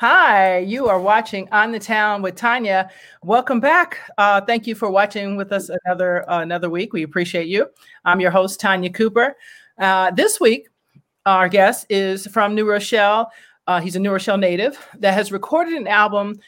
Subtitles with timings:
[0.00, 2.88] Hi, you are watching On the Town with Tanya.
[3.24, 3.98] Welcome back.
[4.16, 6.92] Uh, thank you for watching with us another uh, another week.
[6.92, 7.66] We appreciate you.
[8.04, 9.34] I'm your host Tanya Cooper.
[9.76, 10.68] Uh, this week,
[11.26, 13.32] our guest is from New Rochelle.
[13.66, 16.38] Uh, he's a New Rochelle native that has recorded an album,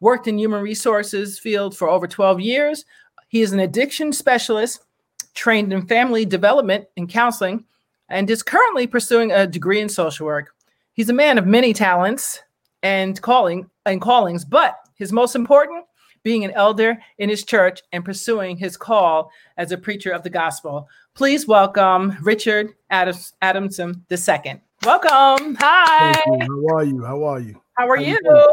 [0.00, 2.84] worked in human resources field for over 12 years.
[3.28, 4.84] He is an addiction specialist,
[5.32, 7.64] trained in family development and counseling,
[8.10, 10.50] and is currently pursuing a degree in social work.
[10.92, 12.42] He's a man of many talents
[12.82, 15.84] and calling and callings, but his most important
[16.22, 20.30] being an elder in his church and pursuing his call as a preacher of the
[20.30, 20.88] gospel.
[21.14, 24.60] Please welcome Richard Adams, Adamson II.
[24.84, 25.56] Welcome.
[25.60, 26.12] Hi.
[26.26, 27.02] How are you?
[27.04, 27.60] How are you?
[27.74, 28.18] How are How you?
[28.22, 28.52] you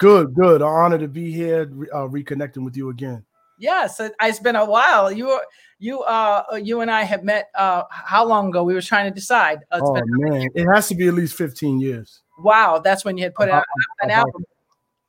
[0.00, 0.62] good, good.
[0.62, 3.24] Honored to be here, uh, reconnecting with you again.
[3.58, 5.12] Yes, it, has been a while.
[5.12, 5.38] You,
[5.78, 7.50] you, uh, you and I have met.
[7.54, 8.64] Uh, how long ago?
[8.64, 9.60] We were trying to decide.
[9.70, 12.22] Uh, oh man, it has to be at least fifteen years.
[12.42, 13.64] Wow, that's when you had put out
[14.02, 14.44] an album.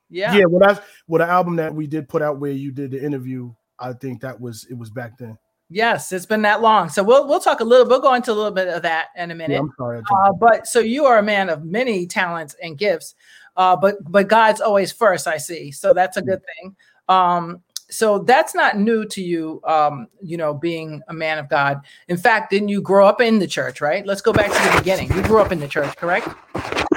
[0.10, 0.46] Yeah, yeah.
[0.46, 3.54] Well, that's well, the album that we did put out where you did the interview.
[3.80, 5.38] I think that was it was back then.
[5.70, 6.90] Yes, it's been that long.
[6.90, 7.88] So we'll we'll talk a little.
[7.88, 9.54] We'll go into a little bit of that in a minute.
[9.54, 10.02] Yeah, I'm sorry.
[10.12, 13.16] Uh, but so you are a man of many talents and gifts,
[13.56, 15.28] uh, but but God's always first.
[15.28, 15.72] I see.
[15.72, 16.76] So that's a good thing.
[17.08, 19.62] Um, so that's not new to you.
[19.64, 21.80] Um, you know, being a man of God.
[22.10, 23.80] In fact, didn't you grow up in the church?
[23.80, 24.06] Right.
[24.06, 25.14] Let's go back to the beginning.
[25.14, 26.28] You grew up in the church, correct?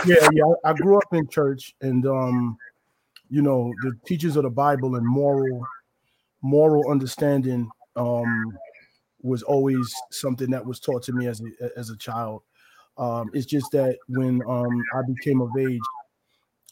[0.07, 0.45] Yeah, yeah.
[0.65, 2.57] I grew up in church, and um,
[3.31, 5.67] you know, the teachers of the Bible and moral
[6.43, 8.59] moral understanding um,
[9.23, 12.43] was always something that was taught to me as a, as a child.
[12.99, 15.81] Um, it's just that when um, I became of age,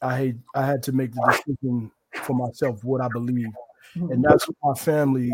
[0.03, 3.49] I had I had to make the decision for myself what I believe,
[3.95, 5.33] and that's what my family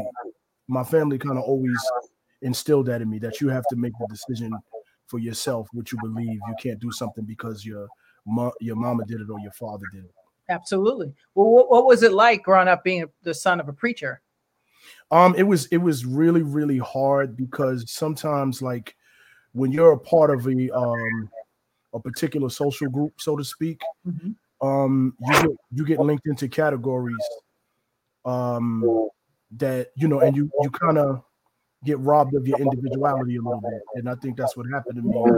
[0.69, 1.79] my family kind of always
[2.43, 4.53] instilled that in me that you have to make the decision
[5.09, 6.39] for yourself what you believe.
[6.49, 7.89] You can't do something because your
[8.27, 10.15] mo- your mama did it or your father did it.
[10.49, 11.13] Absolutely.
[11.35, 14.21] Well, what, what was it like growing up being the son of a preacher?
[15.11, 18.95] Um, it was it was really really hard because sometimes like
[19.53, 21.31] when you're a part of a um
[21.95, 24.67] a particular social group, so to speak, mm-hmm.
[24.67, 27.17] um, you get you get linked into categories
[28.25, 29.09] um
[29.53, 31.23] that you know, and you you kind of
[31.85, 35.03] get robbed of your individuality a little bit, and I think that's what happened to
[35.03, 35.33] me.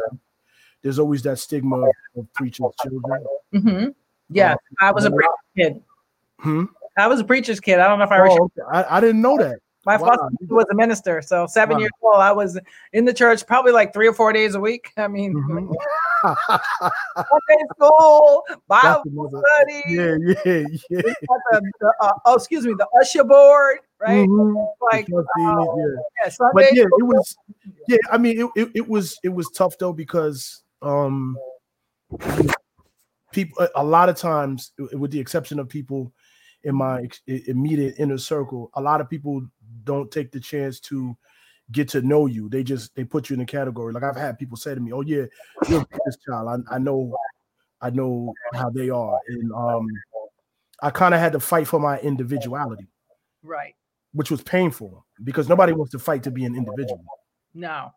[0.82, 3.24] There's always that stigma of, of preachers' children.
[3.54, 3.88] Mm-hmm.
[4.30, 5.82] Yeah, uh, I was a preacher's kid.
[6.38, 6.64] Hmm?
[6.96, 7.78] I was a preacher's kid.
[7.78, 8.28] I don't know if I.
[8.28, 8.50] Oh.
[8.72, 9.58] I, I didn't know that.
[9.86, 10.08] My wow.
[10.08, 11.80] father was a minister, so seven wow.
[11.80, 12.16] years old.
[12.16, 12.58] I was
[12.92, 14.92] in the church probably like three or four days a week.
[14.96, 15.72] I mean, mm-hmm.
[17.16, 19.82] Sunday school, Bible study.
[19.88, 21.00] Yeah, yeah, yeah.
[21.00, 24.28] The, the, uh, oh, excuse me, the usher board, right?
[24.28, 24.56] Mm-hmm.
[24.92, 25.84] Like, uh, yeah.
[26.24, 27.36] yeah but yeah, it was.
[27.88, 31.36] Yeah, I mean, it, it, it was it was tough though because um,
[33.32, 36.12] people a lot of times, with the exception of people
[36.64, 39.42] in my immediate inner circle, a lot of people
[39.84, 41.16] don't take the chance to
[41.72, 42.48] get to know you.
[42.48, 43.92] They just they put you in a category.
[43.92, 45.24] Like I've had people say to me, "Oh yeah,
[45.68, 46.64] you're this child.
[46.70, 47.14] I, I know,
[47.80, 49.86] I know how they are." And um,
[50.82, 52.88] I kind of had to fight for my individuality,
[53.42, 53.74] right?
[54.12, 57.04] Which was painful because nobody wants to fight to be an individual.
[57.54, 57.92] No,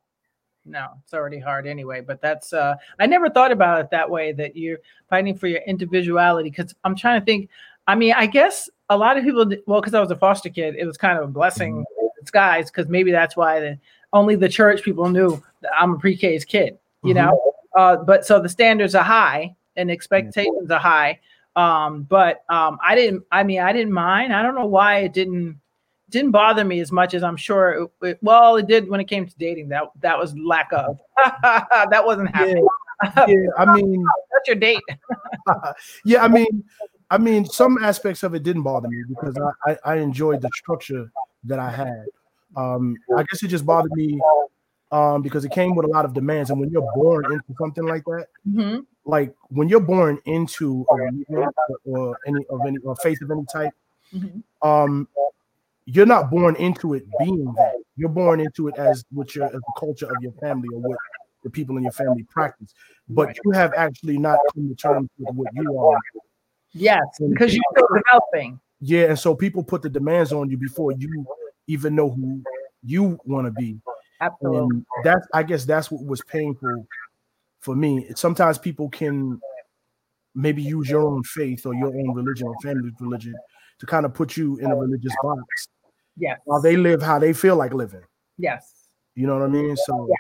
[0.66, 2.02] no, it's already hard anyway.
[2.02, 4.32] But that's uh, I never thought about it that way.
[4.32, 4.80] That you're
[5.10, 7.50] fighting for your individuality because I'm trying to think.
[7.88, 10.76] I mean, I guess a lot of people, well, because I was a foster kid,
[10.78, 12.02] it was kind of a blessing mm-hmm.
[12.02, 13.80] in disguise because maybe that's why the,
[14.14, 17.26] only the church people knew that I'm a pre-K's kid, you mm-hmm.
[17.26, 17.54] know.
[17.76, 21.20] Uh, but so the standards are high and expectations are high.
[21.56, 23.24] Um, but um, I didn't.
[23.32, 24.34] I mean, I didn't mind.
[24.34, 25.60] I don't know why it didn't
[26.14, 27.72] didn't bother me as much as I'm sure.
[27.72, 29.68] It, it, well, it did when it came to dating.
[29.70, 31.00] That that was lack of.
[31.42, 32.66] that wasn't happening.
[33.04, 34.80] Yeah, yeah I mean, that's your date.
[36.06, 36.64] yeah, I mean,
[37.10, 39.36] I mean, some aspects of it didn't bother me because
[39.66, 41.12] I, I, I enjoyed the structure
[41.46, 42.06] that I had.
[42.56, 44.22] Um, I guess it just bothered me
[44.92, 46.52] um, because it came with a lot of demands.
[46.52, 48.82] And when you're born into something like that, mm-hmm.
[49.06, 51.48] like when you're born into a
[51.86, 53.74] or any of any or faith of any type,
[54.14, 54.68] mm-hmm.
[54.68, 55.08] um,
[55.86, 57.74] you're not born into it being that.
[57.96, 60.98] You're born into it as what your as the culture of your family or what
[61.44, 62.74] the people in your family practice.
[63.10, 66.00] But you have actually not come to terms with what you are
[66.74, 68.60] Yes, because you're still developing.
[68.82, 71.26] Yeah, and so people put the demands on you before you
[71.68, 72.42] even know who
[72.84, 73.80] you want to be.
[74.20, 74.78] Absolutely.
[74.78, 76.88] And that's I guess that's what was painful
[77.60, 78.08] for me.
[78.16, 79.40] Sometimes people can
[80.36, 83.36] maybe use your own faith or your own religion or family's religion
[83.80, 85.68] to kind of put you in a religious box.
[86.18, 86.40] Yes.
[86.46, 88.04] While they live how they feel like living.
[88.38, 88.88] Yes.
[89.16, 89.76] You know what I mean?
[89.76, 90.18] So yes.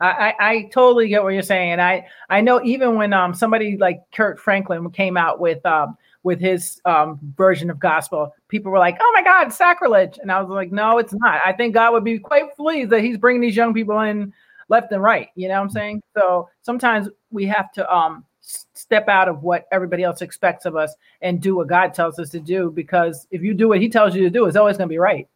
[0.00, 1.72] I, I, I totally get what you're saying.
[1.72, 5.96] And I I know even when um somebody like Kirk Franklin came out with um
[6.22, 10.40] with his um version of gospel, people were like, "Oh my God, sacrilege!" And I
[10.40, 11.40] was like, "No, it's not.
[11.44, 14.32] I think God would be quite pleased that He's bringing these young people in
[14.68, 16.02] left and right." You know what I'm saying?
[16.16, 20.94] So sometimes we have to um step out of what everybody else expects of us
[21.22, 22.70] and do what God tells us to do.
[22.70, 24.98] Because if you do what He tells you to do, it's always going to be
[24.98, 25.28] right.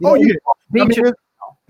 [0.00, 1.12] You oh know, yeah, I mean, there's,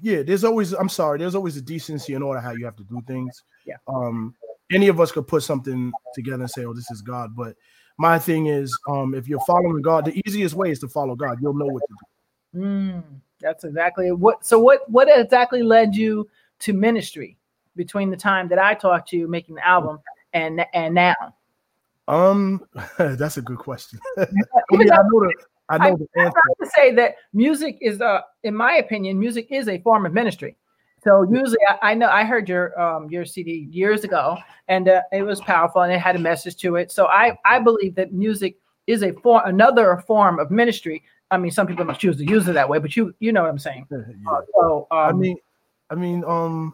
[0.01, 0.23] yeah.
[0.23, 0.73] There's always.
[0.73, 1.19] I'm sorry.
[1.19, 3.43] There's always a decency in order how you have to do things.
[3.67, 3.77] Yeah.
[3.87, 4.35] Um,
[4.73, 7.57] any of us could put something together and say, "Oh, this is God," but
[7.99, 11.39] my thing is, um, if you're following God, the easiest way is to follow God.
[11.41, 11.95] You'll know what to
[12.55, 12.61] do.
[12.61, 13.03] Mm,
[13.41, 14.45] that's exactly what.
[14.45, 14.89] So what?
[14.91, 16.29] What exactly led you
[16.61, 17.37] to ministry
[17.77, 19.99] between the time that I taught you making the album
[20.33, 21.15] and and now?
[22.09, 22.63] Um,
[22.99, 23.99] that's a good question.
[24.19, 24.27] I,
[24.71, 25.35] mean, I know the
[25.69, 26.39] I know I, the answer.
[26.39, 30.13] I to say that music is a, in my opinion, music is a form of
[30.13, 30.57] ministry.
[31.05, 34.37] So usually, I, I know I heard your um your CD years ago,
[34.69, 36.93] and uh, it was powerful, and it had a message to it.
[36.93, 38.57] So I I believe that music
[38.87, 41.03] is a form another form of ministry.
[41.31, 43.43] I mean, some people don't choose to use it that way, but you you know
[43.43, 43.87] what I'm saying.
[43.91, 44.41] yeah.
[44.61, 45.37] So um, I mean,
[45.91, 46.73] I mean, um,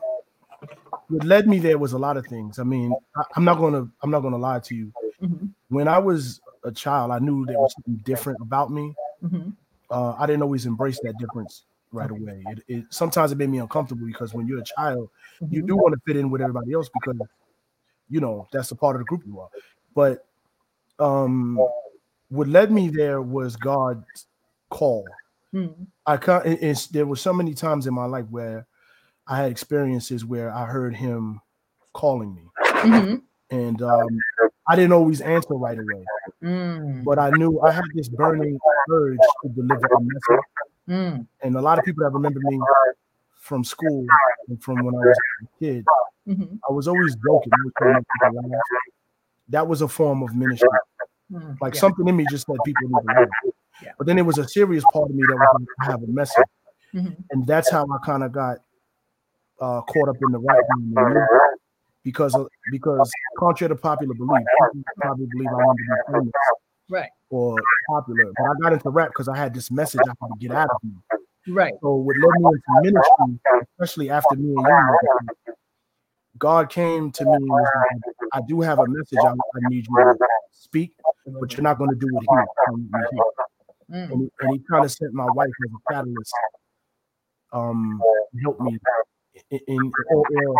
[1.08, 2.58] what led me there was a lot of things.
[2.58, 4.92] I mean, I, am not gonna I'm not gonna lie to you.
[5.22, 5.46] Mm-hmm.
[5.68, 8.94] When I was a child, I knew there was something different about me.
[9.24, 9.50] Mm-hmm.
[9.90, 12.42] Uh, I didn't always embrace that difference right away.
[12.46, 15.08] It, it, sometimes it made me uncomfortable because when you're a child,
[15.42, 15.54] mm-hmm.
[15.54, 17.18] you do want to fit in with everybody else because
[18.10, 19.48] you know that's a part of the group you are.
[19.94, 20.26] But
[20.98, 21.58] um,
[22.28, 24.26] what led me there was God's
[24.70, 25.06] call.
[25.54, 25.84] Mm-hmm.
[26.06, 26.88] I can't.
[26.92, 28.66] there were so many times in my life where
[29.28, 31.40] I had experiences where I heard Him
[31.92, 33.16] calling me, mm-hmm.
[33.50, 34.08] and um,
[34.68, 36.04] I didn't always answer right away.
[36.42, 37.04] Mm.
[37.04, 38.58] But I knew I had this burning
[38.90, 40.44] urge to deliver a message.
[40.88, 41.26] Mm.
[41.42, 42.60] And a lot of people that remember me
[43.40, 44.06] from school
[44.48, 45.84] and from when I was a kid,
[46.26, 46.54] mm-hmm.
[46.68, 47.52] I was always joking.
[49.48, 50.68] That was a form of ministry.
[51.32, 51.58] Mm.
[51.60, 51.80] Like yeah.
[51.80, 53.28] something in me just said people need to learn.
[53.82, 53.92] Yeah.
[53.96, 56.44] But then it was a serious part of me that was to have a message.
[56.94, 57.22] Mm-hmm.
[57.30, 58.58] And that's how I kind of got
[59.60, 60.62] uh, caught up in the right
[62.04, 66.32] because of, because contrary to popular belief, people probably believe I wanted to be famous,
[66.88, 67.56] right, or
[67.88, 68.32] popular.
[68.36, 70.70] But I got into rap because I had this message I had to get out
[70.70, 70.92] of me,
[71.52, 71.74] right.
[71.82, 72.50] So what led me
[72.82, 73.40] into ministry,
[73.78, 75.54] especially after me and you,
[76.38, 79.86] God came to me and was like, "I do have a message I, I need
[79.88, 80.16] you to
[80.52, 80.92] speak,
[81.26, 82.46] but you're not going to do it here."
[83.90, 84.12] Mm.
[84.12, 86.32] And, he, he kind of sent my wife as a catalyst,
[87.52, 88.00] um,
[88.34, 88.78] to help me
[89.50, 90.54] in, in or, or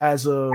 [0.00, 0.50] as a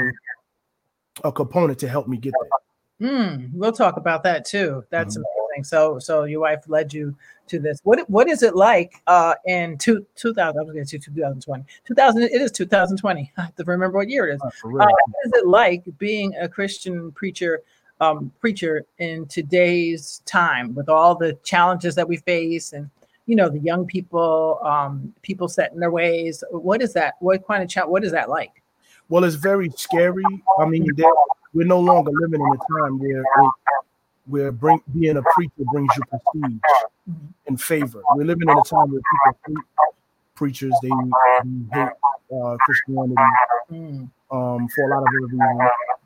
[1.24, 3.10] a component to help me get there.
[3.10, 4.84] Mm, we'll talk about that too.
[4.90, 5.24] That's mm-hmm.
[5.52, 5.64] amazing.
[5.66, 7.16] So, so your wife led you
[7.48, 7.80] to this.
[7.84, 10.58] What what is it like uh, in two, 2000?
[10.58, 11.66] I was going to say 2020.
[11.86, 12.22] 2000.
[12.24, 13.32] It is 2020.
[13.38, 14.42] I have to remember what year it is.
[14.44, 17.62] Oh, uh, what is it like being a Christian preacher?
[18.02, 22.90] Um, preacher in today's time with all the challenges that we face and
[23.26, 27.46] you know the young people um, people set in their ways what is that what
[27.48, 28.64] kind of challenge what is that like
[29.10, 30.24] well, it's very scary.
[30.60, 30.88] I mean,
[31.54, 33.24] we're no longer living in a time where
[34.26, 36.60] where bring, being a preacher brings you prestige
[37.48, 38.02] and favor.
[38.16, 39.88] We're living in a time where people hate
[40.36, 40.74] preachers.
[40.82, 41.90] They, they hate
[42.36, 45.42] uh, Christianity um, for a lot of reasons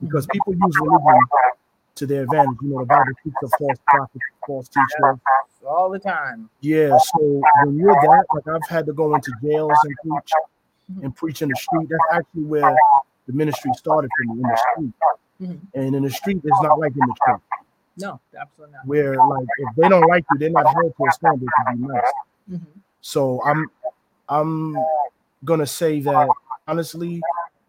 [0.02, 1.20] because people use religion
[1.98, 2.58] to their advantage.
[2.62, 5.20] You know, the Bible speaks of false prophets, false teachers
[5.68, 6.50] all the time.
[6.62, 6.98] Yeah.
[6.98, 10.32] So when you're that, like I've had to go into jails and preach
[11.04, 11.89] and preach in the street.
[11.89, 12.75] That's actually where
[13.27, 14.94] the ministry started for me in the street.
[15.42, 15.80] Mm-hmm.
[15.80, 17.42] And in the street, it's not like in the church.
[17.98, 18.88] No, absolutely not.
[18.88, 21.84] Where like if they don't like you, they're not held to a standard to be
[21.84, 22.01] nice.
[22.51, 22.80] Mm-hmm.
[23.01, 23.70] So I'm
[24.30, 24.77] I'm
[25.44, 26.30] gonna say that
[26.68, 27.22] honestly,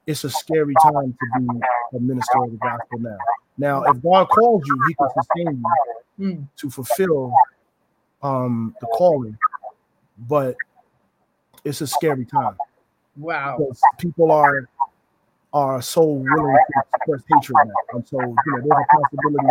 [0.08, 1.60] it's a scary time to be
[1.94, 3.18] a minister of the gospel now.
[3.58, 5.62] Now, if God calls you, He can sustain
[6.18, 6.48] you mm.
[6.56, 7.34] to fulfill
[8.22, 9.36] um the calling,
[10.26, 10.56] but
[11.62, 12.56] it's a scary time.
[13.18, 13.70] Wow.
[13.98, 14.68] People are
[15.52, 17.74] are so willing to express hatred now.
[17.92, 19.46] And so, you know, there's a possibility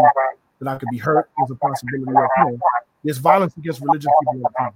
[0.60, 1.30] that I could be hurt.
[1.38, 2.60] There's a possibility of, you know,
[3.04, 4.74] there's violence against religious people all the time.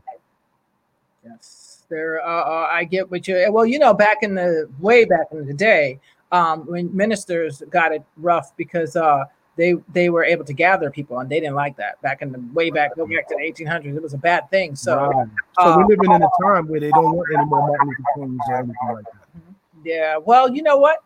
[1.25, 1.70] Yes.
[1.91, 5.27] There, uh, uh, I get what you, well, you know, back in the, way back
[5.33, 5.99] in the day,
[6.31, 9.25] um, when ministers got it rough because uh,
[9.57, 12.41] they they were able to gather people and they didn't like that back in the
[12.53, 14.75] way back go back to the 1800s it was a bad thing.
[14.75, 15.27] So right.
[15.59, 18.03] so uh, we're living in a time where they don't want any more Martin Luther
[18.15, 19.41] Kings or anything like that.
[19.83, 20.17] Yeah.
[20.17, 21.03] Well you know what?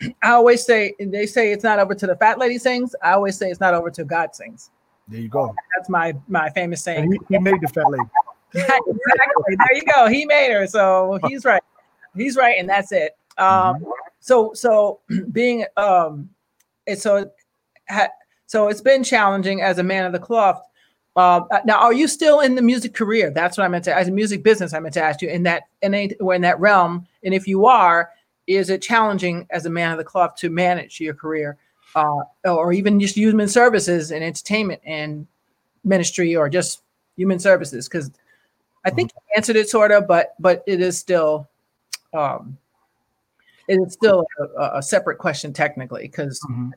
[0.22, 2.94] I always say and they say it's not over to the fat lady sings.
[3.02, 4.70] I always say it's not over to God sings.
[5.08, 5.52] There you go.
[5.76, 7.10] That's my my famous saying.
[7.10, 8.08] he, he, made the fat lady
[8.54, 8.94] exactly.
[9.56, 10.08] There you go.
[10.08, 10.66] He made her.
[10.66, 11.62] So he's right.
[12.16, 13.16] He's right and that's it.
[13.38, 13.84] Um,
[14.20, 15.00] so so
[15.32, 16.30] being um
[16.86, 17.30] it's so
[17.88, 18.08] ha,
[18.46, 20.62] so it's been challenging as a man of the cloth.
[21.16, 23.30] Uh, now are you still in the music career?
[23.30, 25.42] That's what i meant to as a music business i meant to ask you in
[25.42, 27.06] that in, a, in that realm.
[27.22, 28.10] And if you are
[28.46, 31.56] is it challenging as a man of the cloth to manage your career
[31.94, 35.26] uh, or even just human services and entertainment and
[35.84, 36.82] ministry or just
[37.16, 37.88] human services?
[37.88, 38.10] Because
[38.84, 39.18] i think mm-hmm.
[39.28, 41.48] you answered it sort of but but it is still
[42.12, 42.56] um
[43.68, 44.26] it is still
[44.58, 46.70] a, a separate question technically because mm-hmm.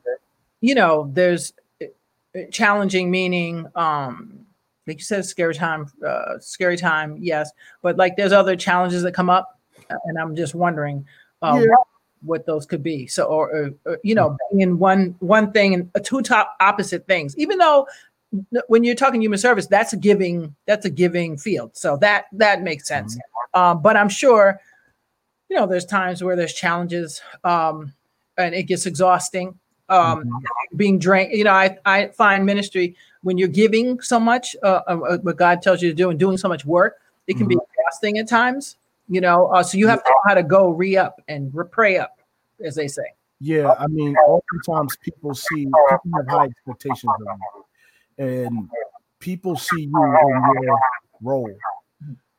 [0.62, 4.40] you know there's uh, challenging meaning um
[4.86, 9.14] like you said scary time uh scary time yes but like there's other challenges that
[9.14, 11.06] come up and i'm just wondering
[11.42, 11.68] um, yeah
[12.24, 13.08] what those could be.
[13.08, 14.60] So, or, or, or you know, mm-hmm.
[14.60, 17.38] in one one thing and two top opposite things.
[17.38, 17.88] Even though
[18.68, 21.76] when you're talking human service, that's a giving that's a giving field.
[21.76, 23.16] So that that makes sense.
[23.16, 23.60] Mm-hmm.
[23.60, 24.60] Um, but I'm sure,
[25.50, 27.94] you know, there's times where there's challenges, um,
[28.38, 29.60] and it gets exhausting.
[29.90, 30.78] Um, mm-hmm.
[30.78, 31.34] being drained.
[31.34, 35.62] You know, I I find ministry when you're giving so much, uh, uh, what God
[35.62, 37.66] tells you to do, and doing so much work, it can be mm-hmm.
[37.80, 38.78] exhausting at times
[39.10, 42.20] you know uh, so you have to know how to go re-up and pray up
[42.64, 43.04] as they say
[43.40, 47.66] yeah i mean oftentimes people see people have high expectations of you
[48.18, 48.70] and
[49.20, 50.80] people see you in your
[51.22, 51.52] role.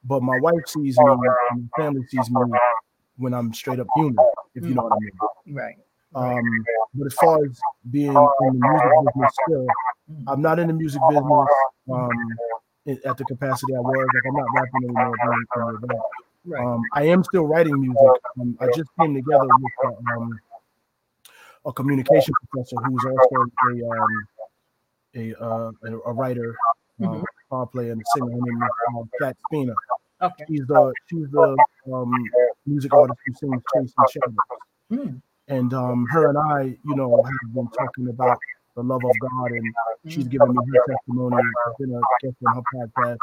[0.05, 2.41] But my wife sees me and my family sees me
[3.17, 4.17] when i'm straight up human
[4.55, 5.57] if you know what i mean.
[5.57, 5.77] Right
[6.17, 6.43] um,
[6.95, 7.59] but as far as
[7.91, 9.67] being in the music business still
[10.29, 11.49] i'm not in the music business
[11.93, 12.11] um,
[12.87, 14.09] at the capacity i was.
[14.15, 15.15] Like i'm not rapping anymore
[15.87, 16.01] doing,
[16.47, 16.63] Right.
[16.63, 17.99] Um, I am still writing music.
[18.39, 20.39] Um, I just came together with a, um,
[21.65, 23.37] a communication professor who's also
[23.71, 24.27] a um,
[25.17, 26.55] a, uh, a, a writer,
[27.01, 27.23] mm-hmm.
[27.53, 28.31] uh, player, and a singer.
[28.31, 29.75] Her name is uh, Kat Spina.
[30.23, 30.45] Okay.
[30.49, 31.57] She's the she's the
[31.93, 32.13] um,
[32.67, 34.37] music artist who sings Chasing Shadows.
[34.93, 35.23] Mm.
[35.49, 38.39] And um, her and I, you know, have been talking about
[38.77, 39.75] the love of God, and
[40.09, 41.37] she's given me her testimony.
[41.37, 43.19] I've been a guest on her podcast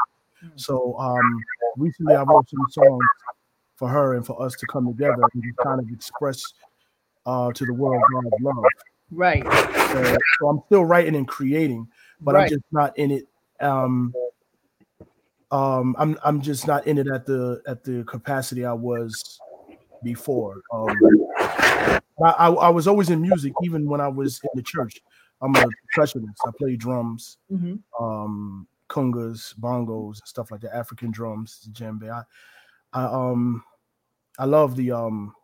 [0.56, 1.40] so um,
[1.76, 3.04] recently I wrote some songs
[3.76, 6.42] for her and for us to come together and just kind of express
[7.26, 8.64] uh, to the world God's love.
[9.12, 9.44] Right.
[9.44, 11.86] So, so, I'm still writing and creating,
[12.20, 12.44] but right.
[12.44, 13.28] I'm just not in it.
[13.60, 14.14] Um,
[15.50, 19.38] um, I'm I'm just not in it at the at the capacity I was
[20.02, 20.62] before.
[20.72, 20.88] Um,
[21.38, 25.02] I, I, I was always in music, even when I was in the church.
[25.42, 25.64] I'm a
[25.94, 26.36] percussionist.
[26.46, 27.36] I play drums.
[27.52, 28.02] Mm-hmm.
[28.02, 32.10] Um, congas, bongos, and stuff like that, African drums, djembe.
[32.10, 32.22] I,
[32.98, 33.62] I um,
[34.38, 35.34] I love the um,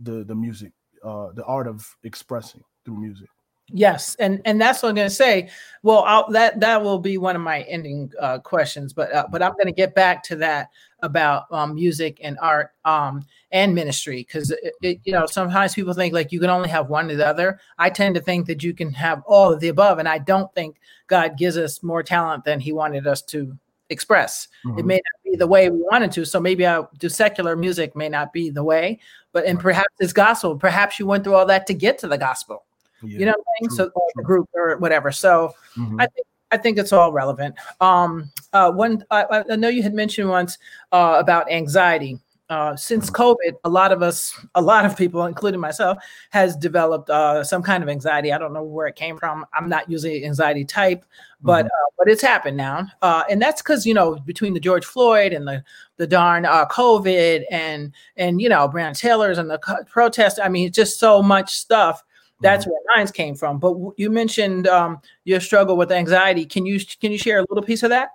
[0.00, 3.28] the the music, uh, the art of expressing through music.
[3.72, 5.48] Yes, and and that's what I'm going to say.
[5.82, 9.42] Well, I'll, that that will be one of my ending uh, questions, but uh, but
[9.42, 10.70] I'm going to get back to that
[11.02, 16.32] about um, music and art um, and ministry because you know sometimes people think like
[16.32, 17.60] you can only have one or the other.
[17.78, 20.52] I tend to think that you can have all of the above, and I don't
[20.54, 23.56] think God gives us more talent than He wanted us to
[23.88, 24.48] express.
[24.64, 24.78] Mm-hmm.
[24.80, 27.94] It may not be the way we wanted to, so maybe I do secular music
[27.94, 28.98] may not be the way,
[29.32, 30.56] but and perhaps it's gospel.
[30.56, 32.64] Perhaps you went through all that to get to the gospel
[33.02, 33.70] yeah, you know what I mean?
[33.70, 34.02] So true.
[34.16, 35.10] the group or whatever.
[35.12, 36.00] So mm-hmm.
[36.00, 37.54] I think I think it's all relevant.
[37.80, 40.58] Um, uh, one I, I know you had mentioned once
[40.92, 42.18] uh, about anxiety.
[42.48, 43.22] Uh, since mm-hmm.
[43.22, 45.98] COVID, a lot of us, a lot of people, including myself,
[46.30, 48.32] has developed uh, some kind of anxiety.
[48.32, 49.46] I don't know where it came from.
[49.54, 51.04] I'm not usually anxiety type,
[51.40, 51.66] but mm-hmm.
[51.66, 55.32] uh, but it's happened now, uh, and that's because you know between the George Floyd
[55.32, 55.62] and the
[55.96, 60.40] the darn uh, COVID and and you know Breonna Taylor's and the co- protest.
[60.42, 62.02] I mean, just so much stuff
[62.40, 62.72] that's mm-hmm.
[62.72, 63.58] where mine came from.
[63.58, 66.44] But you mentioned um, your struggle with anxiety.
[66.44, 68.10] Can you can you share a little piece of that?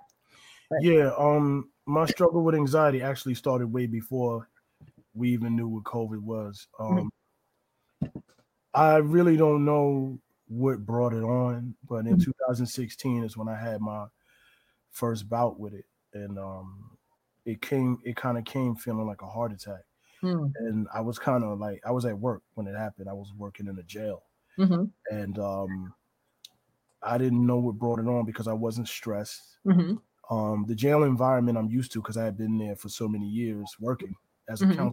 [0.80, 4.48] Yeah, um, my struggle with anxiety actually started way before
[5.14, 6.66] we even knew what COVID was.
[6.78, 6.98] Mm-hmm.
[6.98, 7.10] Um,
[8.04, 8.18] mm-hmm.
[8.74, 10.18] I really don't know
[10.48, 12.30] what brought it on, but in mm-hmm.
[12.46, 14.06] 2016 is when I had my
[14.90, 16.90] first bout with it, and um,
[17.44, 17.98] it came.
[18.04, 19.82] It kind of came feeling like a heart attack.
[20.20, 20.46] Hmm.
[20.56, 23.08] And I was kind of like, I was at work when it happened.
[23.08, 24.22] I was working in a jail.
[24.58, 24.84] Mm-hmm.
[25.14, 25.94] And um,
[27.02, 29.58] I didn't know what brought it on because I wasn't stressed.
[29.66, 29.96] Mm-hmm.
[30.34, 33.26] Um, the jail environment I'm used to because I had been there for so many
[33.26, 34.14] years working
[34.48, 34.74] as a mm-hmm.
[34.74, 34.92] counselor.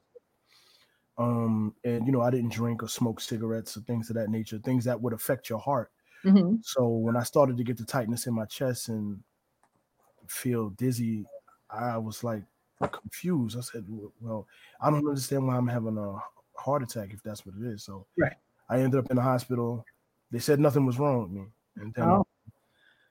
[1.17, 4.59] Um, and you know, I didn't drink or smoke cigarettes or things of that nature,
[4.59, 5.91] things that would affect your heart.
[6.25, 6.55] Mm-hmm.
[6.61, 9.19] So when I started to get the tightness in my chest and
[10.27, 11.25] feel dizzy,
[11.69, 12.43] I was like,
[12.87, 13.57] confused.
[13.57, 13.85] I said,
[14.21, 14.47] "Well,
[14.81, 16.17] I don't understand why I'm having a
[16.59, 18.33] heart attack if that's what it is." So right.
[18.69, 19.85] I ended up in the hospital.
[20.31, 21.45] They said nothing was wrong with me,
[21.77, 22.27] and then oh.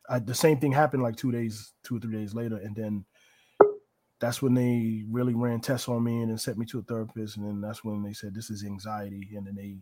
[0.08, 3.04] I, the same thing happened like two days, two or three days later, and then
[4.22, 7.36] that's when they really ran tests on me and then sent me to a therapist.
[7.36, 9.30] And then that's when they said this is anxiety.
[9.34, 9.78] And then they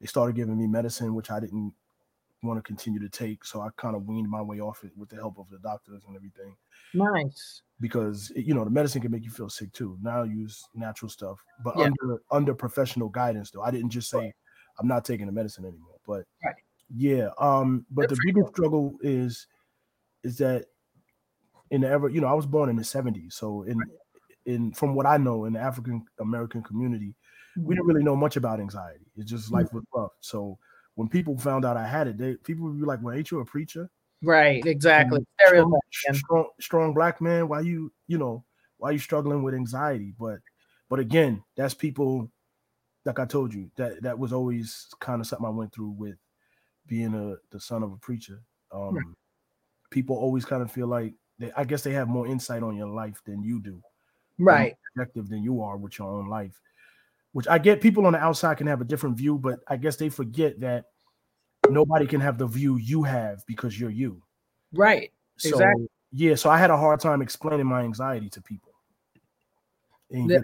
[0.00, 1.72] they started giving me medicine, which I didn't
[2.44, 3.44] want to continue to take.
[3.44, 6.02] So I kind of weaned my way off it with the help of the doctors
[6.06, 6.56] and everything.
[6.94, 7.62] Nice.
[7.80, 9.98] Because you know the medicine can make you feel sick too.
[10.00, 11.84] Now I use natural stuff, but yeah.
[11.84, 13.62] under under professional guidance though.
[13.62, 14.32] I didn't just say
[14.78, 15.96] I'm not taking the medicine anymore.
[16.06, 16.54] But right.
[16.94, 19.46] yeah, um, but Good the biggest struggle is
[20.22, 20.66] is that
[21.70, 23.32] in the ever, you know, I was born in the 70s.
[23.32, 23.78] So in
[24.46, 27.14] in from what I know in the African American community,
[27.56, 29.06] we didn't really know much about anxiety.
[29.16, 30.12] It's just life was rough.
[30.20, 30.58] So
[30.94, 33.40] when people found out I had it, they people would be like, "Well, ain't you
[33.40, 33.90] a preacher?"
[34.22, 35.24] Right, exactly.
[35.46, 35.80] Strong,
[36.12, 37.48] strong, strong, black man.
[37.48, 38.44] Why you, you know,
[38.78, 40.14] why you struggling with anxiety?
[40.18, 40.38] But,
[40.88, 42.30] but again, that's people.
[43.04, 46.16] Like I told you, that that was always kind of something I went through with
[46.86, 48.40] being a the son of a preacher.
[48.72, 49.04] Um, right.
[49.90, 52.88] People always kind of feel like they, I guess they have more insight on your
[52.88, 53.82] life than you do,
[54.38, 54.74] right?
[54.96, 56.58] Objective than you are with your own life
[57.34, 59.96] which I get people on the outside can have a different view, but I guess
[59.96, 60.84] they forget that
[61.68, 64.22] nobody can have the view you have because you're you.
[64.72, 65.10] Right.
[65.38, 65.88] So, exactly.
[66.12, 66.36] Yeah.
[66.36, 68.72] So I had a hard time explaining my anxiety to people.
[70.10, 70.38] yeah.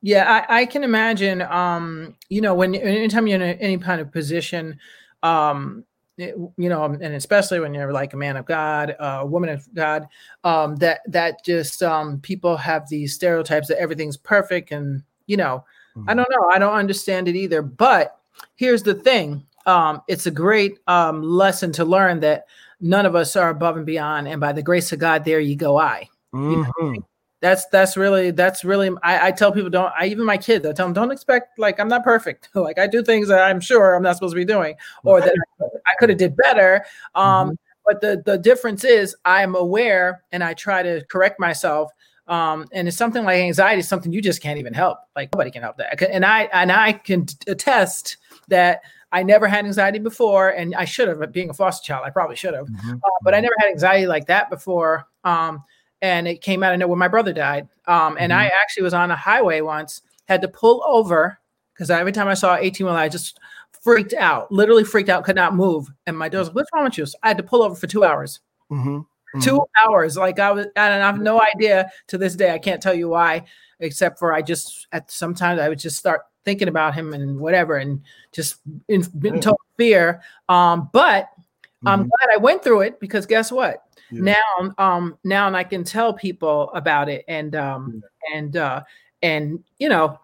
[0.00, 1.42] yeah, I, I can imagine.
[1.42, 4.78] Um, you know, when anytime you're in a, any kind of position,
[5.24, 5.84] um,
[6.18, 9.50] it, you know, and especially when you're like a man of God, uh, a woman
[9.50, 10.06] of God,
[10.44, 15.64] um, that that just um, people have these stereotypes that everything's perfect and you know,
[15.96, 16.10] mm-hmm.
[16.10, 16.48] I don't know.
[16.50, 17.62] I don't understand it either.
[17.62, 18.18] But
[18.56, 22.46] here's the thing um, it's a great um, lesson to learn that
[22.80, 24.26] none of us are above and beyond.
[24.26, 26.08] And by the grace of God, there you go, I.
[26.34, 26.50] Mm-hmm.
[26.50, 26.72] You know?
[26.80, 27.00] Mm-hmm.
[27.40, 30.72] That's that's really that's really I, I tell people don't I even my kids I
[30.72, 33.94] tell them don't expect like I'm not perfect like I do things that I'm sure
[33.94, 37.54] I'm not supposed to be doing or that I could have did better um mm-hmm.
[37.86, 41.92] but the the difference is I'm aware and I try to correct myself
[42.28, 44.98] um, and it's something like anxiety is something you just can't even help.
[45.16, 46.00] Like nobody can help that.
[46.02, 48.18] And I and I can attest
[48.48, 51.32] that I never had anxiety before, and I should have.
[51.32, 52.94] Being a foster child, I probably should have, mm-hmm.
[52.96, 55.06] uh, but I never had anxiety like that before.
[55.24, 55.64] Um,
[56.02, 57.68] and it came out of nowhere my brother died.
[57.86, 58.40] Um, and mm-hmm.
[58.40, 61.40] I actually was on a highway once, had to pull over
[61.72, 63.38] because every time I saw 18 wheel, I just
[63.82, 65.88] freaked out, literally freaked out, could not move.
[66.06, 67.86] And my daughter was, "What's wrong with you?" So I had to pull over for
[67.86, 68.40] two hours.
[68.70, 69.00] Mm-hmm.
[69.34, 69.40] Mm-hmm.
[69.40, 70.16] Two hours.
[70.16, 72.52] Like I was, and I have no idea to this day.
[72.52, 73.44] I can't tell you why,
[73.80, 77.76] except for I just at sometimes I would just start thinking about him and whatever,
[77.76, 78.56] and just
[78.88, 80.22] in, in total fear.
[80.48, 81.88] Um, but mm-hmm.
[81.88, 83.84] I'm glad I went through it because guess what?
[84.10, 84.36] Yeah.
[84.56, 88.38] Now, um, now and I can tell people about it and um, yeah.
[88.38, 88.82] and uh,
[89.22, 90.18] and you know,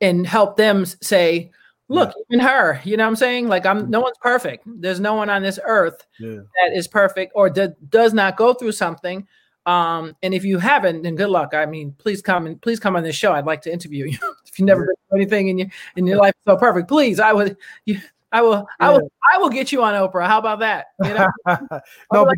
[0.00, 1.50] and help them say,
[1.88, 2.22] look yeah.
[2.36, 3.48] even her you know what i'm saying?
[3.48, 4.64] Like i'm no one's perfect.
[4.66, 6.36] There's no one on this earth yeah.
[6.36, 9.26] that is perfect or d- does not go through something
[9.66, 11.54] um and if you haven't then good luck.
[11.54, 13.32] I mean please come and please come on this show.
[13.32, 14.18] I'd like to interview you.
[14.46, 15.16] If you never yeah.
[15.16, 18.00] anything in your in your life so perfect please i would you
[18.32, 20.26] i will i will i will get you on oprah.
[20.26, 20.86] How about that?
[21.04, 21.28] You know?
[21.46, 21.80] no but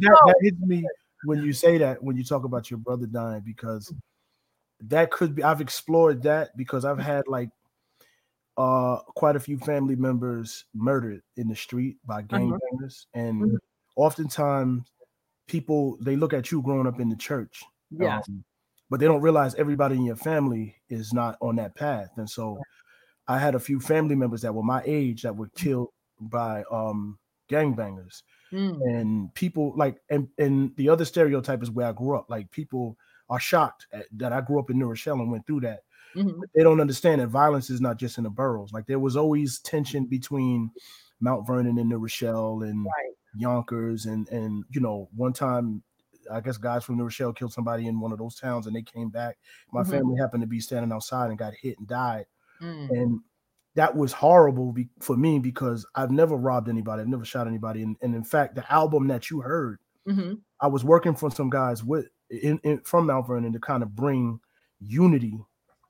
[0.01, 0.85] that, that hits me
[1.25, 3.93] when you say that when you talk about your brother dying because
[4.83, 7.51] that could be i've explored that because i've had like
[8.61, 12.39] uh, quite a few family members murdered in the street by uh-huh.
[12.39, 13.21] gangbangers, uh-huh.
[13.23, 13.57] and mm-hmm.
[13.97, 14.93] oftentimes
[15.49, 18.45] people they look at you growing up in the church, yeah, um,
[18.91, 22.59] but they don't realize everybody in your family is not on that path, and so
[23.27, 25.55] I had a few family members that were my age that were mm.
[25.55, 25.89] killed
[26.21, 27.19] by um
[27.49, 28.23] gangbangers.
[28.53, 28.81] Mm.
[28.85, 32.29] And people like and and the other stereotype is where I grew up.
[32.29, 32.97] Like people
[33.31, 35.81] are shocked at, that I grew up in New Rochelle and went through that.
[36.17, 36.41] Mm-hmm.
[36.55, 38.73] They don't understand that violence is not just in the boroughs.
[38.73, 40.71] Like there was always tension between
[41.21, 43.15] Mount Vernon and New Rochelle and right.
[43.37, 45.83] Yonkers, and and you know, one time
[46.31, 48.83] I guess guys from New Rochelle killed somebody in one of those towns, and they
[48.83, 49.39] came back.
[49.73, 49.91] My mm-hmm.
[49.91, 52.27] family happened to be standing outside and got hit and died,
[52.61, 52.91] mm.
[52.91, 53.21] and
[53.77, 57.83] that was horrible be- for me because I've never robbed anybody, I've never shot anybody,
[57.83, 60.35] and, and in fact, the album that you heard, mm-hmm.
[60.61, 63.95] I was working for some guys with in, in from Mount Vernon to kind of
[63.95, 64.41] bring
[64.81, 65.39] unity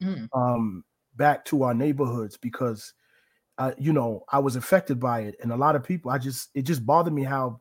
[0.02, 0.28] mm.
[0.32, 0.84] um,
[1.16, 2.92] back to our neighborhoods because,
[3.58, 6.10] uh, you know, I was affected by it, and a lot of people.
[6.10, 7.60] I just it just bothered me how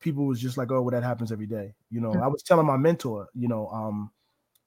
[0.00, 1.74] people was just like, oh, well, that happens every day.
[1.90, 2.22] You know, mm.
[2.22, 4.10] I was telling my mentor, you know, um,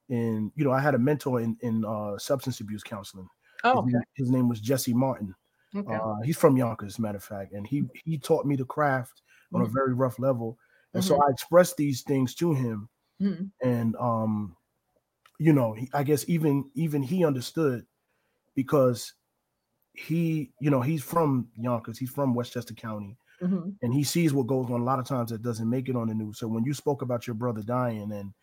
[0.10, 3.28] and you know, I had a mentor in in uh, substance abuse counseling.
[3.64, 3.92] Oh, okay.
[3.92, 5.36] his, his, name was Jesse Martin.
[5.76, 5.94] Okay.
[5.94, 9.22] Uh, he's from Yonkers, matter of fact, and he he taught me the craft
[9.54, 9.70] on mm-hmm.
[9.70, 10.58] a very rough level,
[10.94, 11.16] and mm-hmm.
[11.16, 12.90] so I expressed these things to him,
[13.22, 13.46] mm-hmm.
[13.68, 14.56] and um,
[15.39, 17.86] you know, I guess even even he understood
[18.56, 19.13] because
[19.93, 23.69] he, you know, he's from Yonkers, he's from Westchester County, mm-hmm.
[23.82, 26.10] and he sees what goes on a lot of times that doesn't make it on
[26.10, 26.38] the news.
[26.38, 28.34] So when you spoke about your brother dying and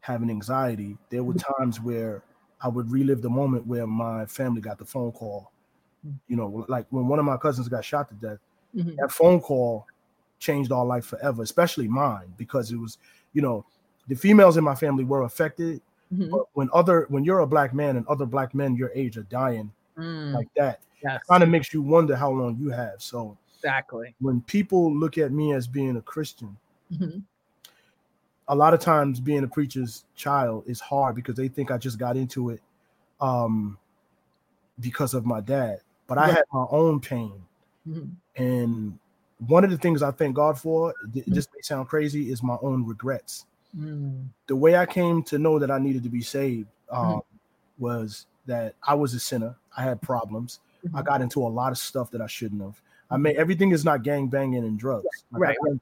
[0.00, 2.22] having anxiety, there were times where
[2.60, 5.52] I would relive the moment where my family got the phone call.
[6.26, 8.38] You know, like when one of my cousins got shot to death,
[8.74, 8.96] Mhm.
[8.96, 9.86] that phone call
[10.40, 12.98] changed our life forever, especially mine, because it was,
[13.32, 13.64] you know,
[14.08, 15.80] the females in my family were affected.
[16.12, 16.44] Mhm.
[16.52, 19.72] When other when you're a black man and other black men your age are dying
[19.96, 23.02] Mm, like that, yes, kind of makes you wonder how long you have.
[23.02, 24.14] So exactly.
[24.20, 26.56] when people look at me as being a Christian,
[26.90, 27.22] Mhm.
[28.48, 31.98] a lot of times being a preacher's child is hard because they think I just
[31.98, 32.60] got into it
[33.20, 33.78] um
[34.80, 35.80] because of my dad.
[36.06, 37.42] But I had my own pain.
[37.88, 38.10] Mhm.
[38.36, 38.98] And
[39.46, 42.56] one of the things I thank God for, th- this may sound crazy, is my
[42.62, 43.46] own regrets.
[43.76, 47.22] Mm, The way I came to know that I needed to be saved um, Mhm.
[47.78, 49.56] was that I was a sinner.
[49.76, 50.60] I had problems.
[50.92, 51.04] I Mhm.
[51.06, 52.80] got into a lot of stuff that I shouldn't have.
[53.10, 55.06] I mean, everything is not gang banging and drugs.
[55.30, 55.56] Like, Right.
[55.64, 55.80] I, got-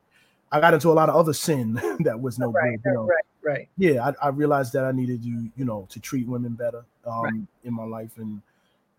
[0.52, 1.74] I got into a lot of other sin
[2.06, 2.90] that was no Right, good.
[2.90, 3.06] You know?
[3.06, 3.68] right, right.
[3.76, 7.22] Yeah, I, I realized that I needed to, you know, to treat women better um,
[7.22, 7.34] Right.
[7.64, 8.40] in my life and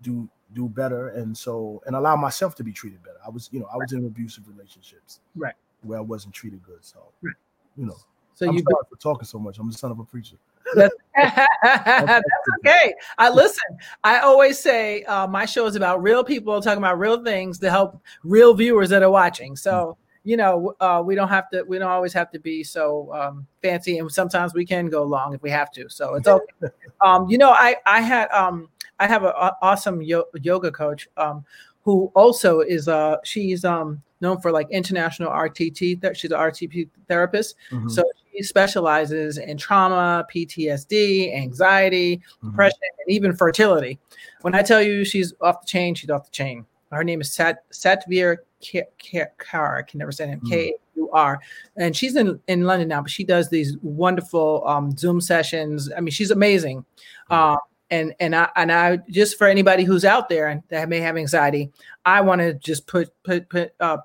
[0.02, 3.20] do do better, and so and allow myself to be treated better.
[3.26, 5.54] I was, you know, I was in abusive relationships, Right.
[5.82, 6.84] where I wasn't treated good.
[6.84, 7.36] So, Right.
[7.78, 7.96] you know,
[8.36, 9.60] So I'm you sorry for talking so much.
[9.60, 10.38] I'm the son of a preacher.
[10.76, 12.24] That's, that's
[12.66, 12.94] okay.
[13.18, 13.78] I listen.
[14.04, 17.70] I always say uh, my show is about real people talking about real things to
[17.70, 19.56] help real viewers that are watching.
[19.56, 21.64] So you know, uh, we don't have to.
[21.64, 25.34] We don't always have to be so um, fancy, and sometimes we can go long
[25.34, 25.90] if we have to.
[25.90, 26.46] So it's okay.
[27.02, 31.44] um, you know, I I had um, I have an awesome yo- yoga coach um,
[31.84, 36.00] who also is uh she's um known for like international RTT.
[36.02, 37.56] That she's an RTP therapist.
[37.72, 42.52] Mhm, So she specializes in trauma, PTSD, anxiety, mhm.
[42.52, 44.00] depression, and even fertility.
[44.42, 46.66] When I tell you she's off the chain, she's off the chain.
[46.92, 49.80] Her name is Sat Satvir Kaur.
[49.80, 50.44] I can never say it.
[50.44, 50.50] Mm.
[50.50, 51.40] K U R.
[51.78, 55.90] And she's in, in London now, but she does these wonderful um, Zoom sessions.
[55.96, 56.86] I mean, she's amazing.
[57.30, 57.58] Um,
[57.90, 61.18] and and I and I just for anybody who's out there and that may have
[61.18, 61.72] anxiety,
[62.06, 63.98] I want to just put put put uh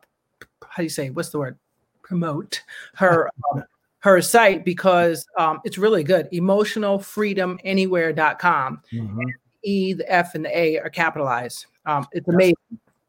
[0.62, 1.56] how do you say what's the word
[2.02, 2.62] promote
[2.94, 3.62] her um,
[4.00, 6.28] her site because um, it's really good.
[6.32, 9.20] emotionalfreedomanywhere.com Mhm.
[9.62, 11.66] e the f and the a are capitalized.
[11.86, 12.54] Um, it's amazing.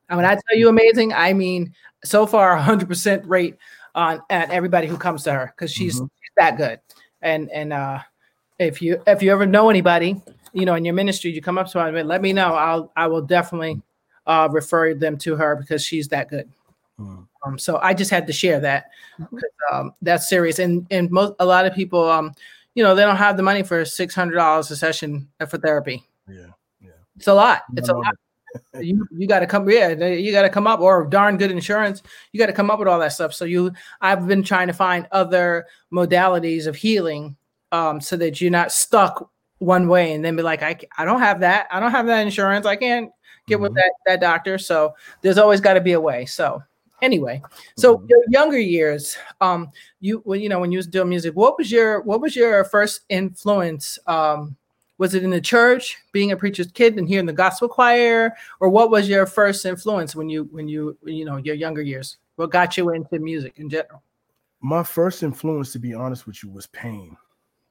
[0.09, 1.73] And when i tell you amazing i mean
[2.05, 3.55] so far 100% rate
[3.95, 6.09] on at everybody who comes to her because she's, Mhm.
[6.21, 6.79] she's that good.
[7.21, 7.99] And and uh
[8.59, 10.21] if you if you ever know anybody
[10.53, 12.53] you know in your ministry you come up to her let me know.
[12.55, 13.81] I'll i will definitely
[14.25, 16.49] uh refer them to her because she's that good.
[16.99, 17.26] Mhm.
[17.45, 18.89] Um, so I just had to share that.
[19.71, 22.33] Um, that's serious, and and most a lot of people, um,
[22.75, 26.03] you know, they don't have the money for six hundred dollars a session for therapy.
[26.27, 26.47] Yeah.
[26.81, 27.63] yeah, It's a lot.
[27.75, 28.15] It's a No, no, lot.
[28.83, 32.01] You you got to come, yeah, you got to come up, or darn good insurance.
[32.31, 33.33] You got to come up with all that stuff.
[33.33, 33.71] So you,
[34.01, 37.35] I've been trying to find other modalities of healing,
[37.71, 41.19] um, so that you're not stuck one way and then be like, I I don't
[41.19, 41.67] have that.
[41.71, 42.65] I don't have that insurance.
[42.65, 43.11] I can't
[43.47, 43.75] get with Mhm.
[43.75, 44.57] that that doctor.
[44.57, 46.25] So there's always got to be a way.
[46.25, 46.61] So
[47.01, 47.41] anyway,
[47.75, 48.09] so Mhm.
[48.09, 51.71] your younger years, um, you when you know when you was doing music, what was
[51.71, 53.99] your what was your first influence?
[54.07, 54.55] Um,
[54.97, 58.69] was it in the church, being a preacher's kid and hearing the gospel choir, or
[58.69, 62.17] what was your first influence when you when you you know your younger years?
[62.35, 64.01] What got you into music in general?
[64.59, 67.15] my first influence, to be honest with you, was pain.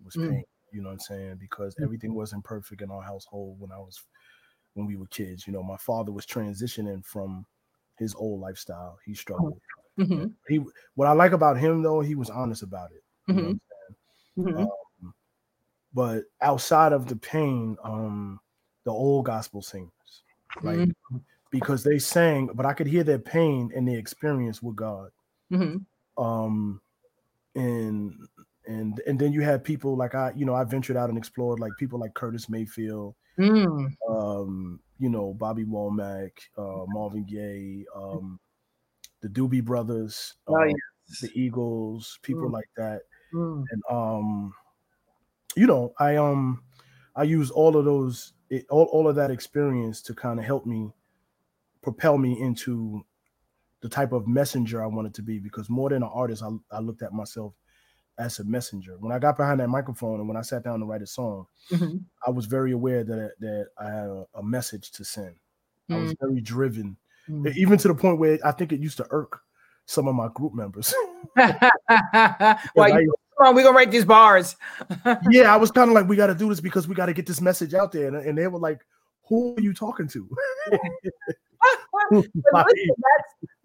[0.05, 0.31] Was Mm.
[0.31, 0.45] pain.
[0.73, 1.37] You know what I'm saying?
[1.41, 1.85] Because Mm.
[1.85, 4.05] everything wasn't perfect in our household when I was
[4.75, 5.47] when we were kids.
[5.47, 7.45] You know, my father was transitioning from
[7.99, 8.99] his old lifestyle.
[9.05, 9.61] He struggled.
[9.99, 10.61] Mhm, He
[10.95, 13.03] what I like about him though, he was honest about it.
[13.35, 14.57] you know mhm, saying?
[14.57, 14.71] mhm.
[15.03, 15.15] Um,
[15.95, 18.41] but outside of the pain, um,
[18.85, 20.25] the old gospel singers,
[20.63, 20.93] like Mhm,
[21.51, 25.11] because they sang, but I could hear their pain and their experience with God.
[25.51, 25.87] mhm,
[26.19, 26.81] um
[27.55, 28.15] and
[28.67, 31.61] and and then you had people like i you know i ventured out and explored
[31.61, 38.41] like people like curtis mayfield mm, um you know bobby womack uh marvin gaye um
[39.23, 40.77] the doobie brothers Oh, um, yes.
[41.21, 42.53] the eagles people Mm.
[42.53, 44.55] like that mm, and um
[45.57, 46.63] you know i um
[47.15, 50.67] i use all of those it, all, all of that experience to kind of help
[50.67, 50.93] me
[51.83, 53.05] propel me into
[53.81, 56.81] the type of messenger i wanted to be because more than an artist i, I
[56.81, 57.55] looked at myself
[58.19, 60.87] as a messenger when i got behind that microphone and when i sat down to
[60.87, 64.91] write a song mhm, i was very aware that that i had a, a message
[64.91, 65.35] to send
[65.91, 66.97] i was very driven
[67.29, 67.57] mm.
[67.57, 69.41] even to the point where i think it used to irk
[69.87, 70.95] some of my group members
[71.37, 74.57] Why you, come on, we're gonna write these bars.
[75.31, 77.13] yeah, I was kind of like, we got to do this because we got to
[77.13, 78.09] get this message out there.
[78.09, 78.81] And, and they were like,
[79.29, 80.29] who are you talking to?
[82.11, 82.31] Listen,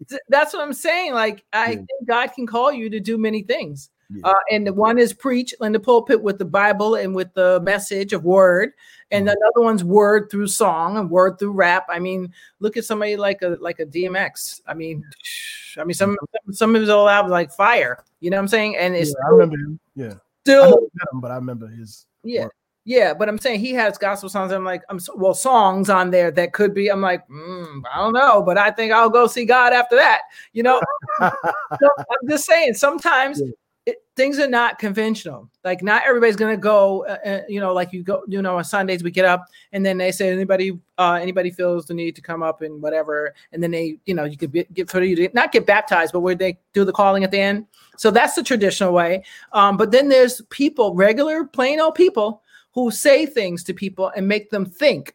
[0.08, 1.14] that's that's what I'm saying.
[1.14, 1.74] Like I Yeah.
[1.76, 3.90] think God can call you to do many things.
[4.14, 4.30] Yeah.
[4.30, 7.60] Uh, and the one is preach in the pulpit with the Bible and with the
[7.60, 8.72] message of word,
[9.10, 9.36] and mm-hmm.
[9.36, 11.86] another one's word through song and word through rap.
[11.88, 14.60] I mean, look at somebody like a like a DMX.
[14.66, 15.04] I mean,
[15.78, 16.16] I mean some
[16.50, 18.04] some of his old albums like Fire.
[18.20, 18.76] You know what I'm saying?
[18.76, 19.80] And it's yeah, I remember him.
[19.94, 22.06] Yeah, still, him, but I remember his.
[22.24, 22.44] Yeah.
[22.44, 22.54] Work.
[22.84, 24.50] Yeah, but I'm saying he has gospel songs.
[24.50, 26.88] I'm like, I'm so, well, songs on there that could be.
[26.88, 30.22] I'm like, mm, I don't know, but I think I'll go see God after that.
[30.52, 30.80] You know,
[31.20, 31.30] so
[31.70, 32.74] I'm just saying.
[32.74, 33.52] Sometimes yeah
[33.84, 35.50] it, things are not conventional.
[35.64, 37.04] Like not everybody's gonna go.
[37.06, 38.22] Uh, uh, you know, like you go.
[38.28, 41.86] You know, on Sundays we get up and then they say anybody, uh, anybody feels
[41.86, 44.64] the need to come up and whatever, and then they, you know, you could be,
[44.72, 47.40] get for you to not get baptized, but where they do the calling at the
[47.40, 47.66] end.
[47.96, 49.24] So that's the traditional way.
[49.52, 52.42] Um, but then there's people, regular plain old people,
[52.74, 55.14] who say things to people and make them think,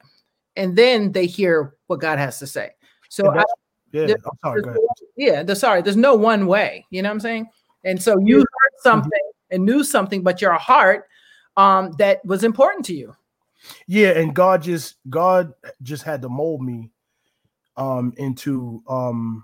[0.56, 2.72] and then they hear what God has to say.
[3.10, 3.44] So I,
[3.92, 4.64] yeah, there, sorry,
[5.16, 6.86] yeah, the, sorry, there's no one way.
[6.90, 7.50] You know what I'm saying?
[7.84, 9.56] And so you heard something mm-hmm.
[9.56, 11.06] and knew something, but your heart
[11.56, 13.16] um, that was important to you.
[13.88, 16.92] Yeah, and God just God just had to mold me
[17.76, 19.44] um into um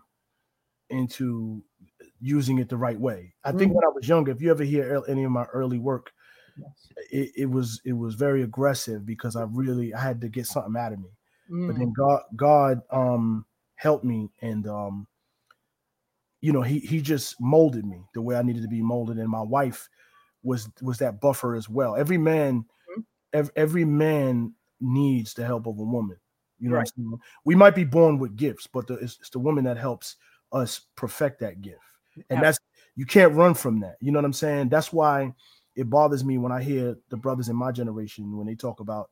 [0.90, 1.64] into
[2.22, 3.34] using it the right way.
[3.44, 3.74] I think mm-hmm.
[3.74, 6.12] when I was younger, if you ever hear any of my early work,
[6.58, 6.70] yes.
[7.12, 10.76] it, it, was it was very aggressive because I really I had to get something
[10.78, 11.10] out of me.
[11.52, 11.68] Mm.
[11.68, 11.94] But then.
[11.94, 15.08] God God um helped me and um
[16.44, 19.30] you know, he he just molded me the way I needed to be molded, and
[19.30, 19.88] my wife
[20.44, 21.96] was was that buffer as well.
[21.96, 23.02] Every man, mm-hmm.
[23.32, 26.18] every, every man needs the help of a woman.
[26.60, 26.92] You know, right.
[27.46, 30.18] we might be born with gifts, but the, it's, it's, the woman that helps
[30.52, 31.80] us perfect that gift,
[32.30, 32.42] and yeah.
[32.42, 32.60] that's
[32.98, 33.96] you can't run from that.
[34.02, 34.68] You know what I'm saying?
[34.68, 35.32] That's why
[35.78, 39.10] it bothers me when I hear the brothers in my generation when they talk about,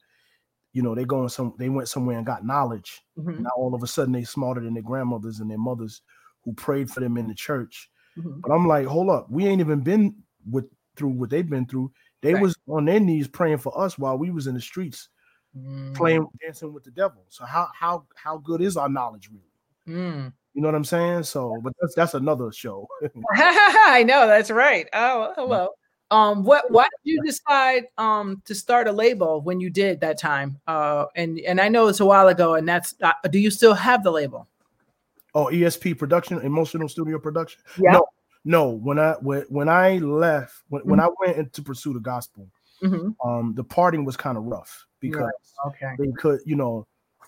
[0.73, 2.99] you know, they going some they went somewhere and got knowledge.
[3.17, 3.43] Mm-hmm.
[3.43, 6.01] Now all of a sudden they smarter than their grandmothers and their mothers
[6.43, 7.89] who prayed for them in the church.
[8.17, 8.41] Mm-hmm.
[8.41, 10.15] But I'm like, hold up, we ain't even been
[10.49, 11.91] with through what they've been through.
[12.21, 12.43] They right.
[12.43, 15.09] was on their knees praying for us while we was in the streets
[15.57, 15.93] mm.
[15.95, 17.23] playing dancing with the devil.
[17.29, 19.99] So how how how good is our knowledge really?
[19.99, 20.33] Mm.
[20.53, 21.23] You know what I'm saying?
[21.23, 22.87] So, but that's that's another show.
[23.33, 24.87] I know that's right.
[24.93, 25.69] Oh, hello.
[26.09, 30.19] Um, what why did you decide um to start a label when you did that
[30.19, 30.59] time?
[30.67, 33.73] Uh, and and I know it's a while ago, and that's uh, do you still
[33.73, 34.47] have the label?
[35.33, 37.61] Oh, ESP production, emotional studio production.
[37.77, 37.93] Yeah.
[37.93, 38.05] No,
[38.43, 38.69] no.
[38.69, 40.91] When I when, when I left, when, mm-hmm.
[40.91, 42.49] when I went in to pursue the gospel,
[42.83, 43.27] mm-hmm.
[43.27, 45.67] um, the parting was kind of rough because right.
[45.67, 45.95] okay.
[45.97, 46.85] they could, you know,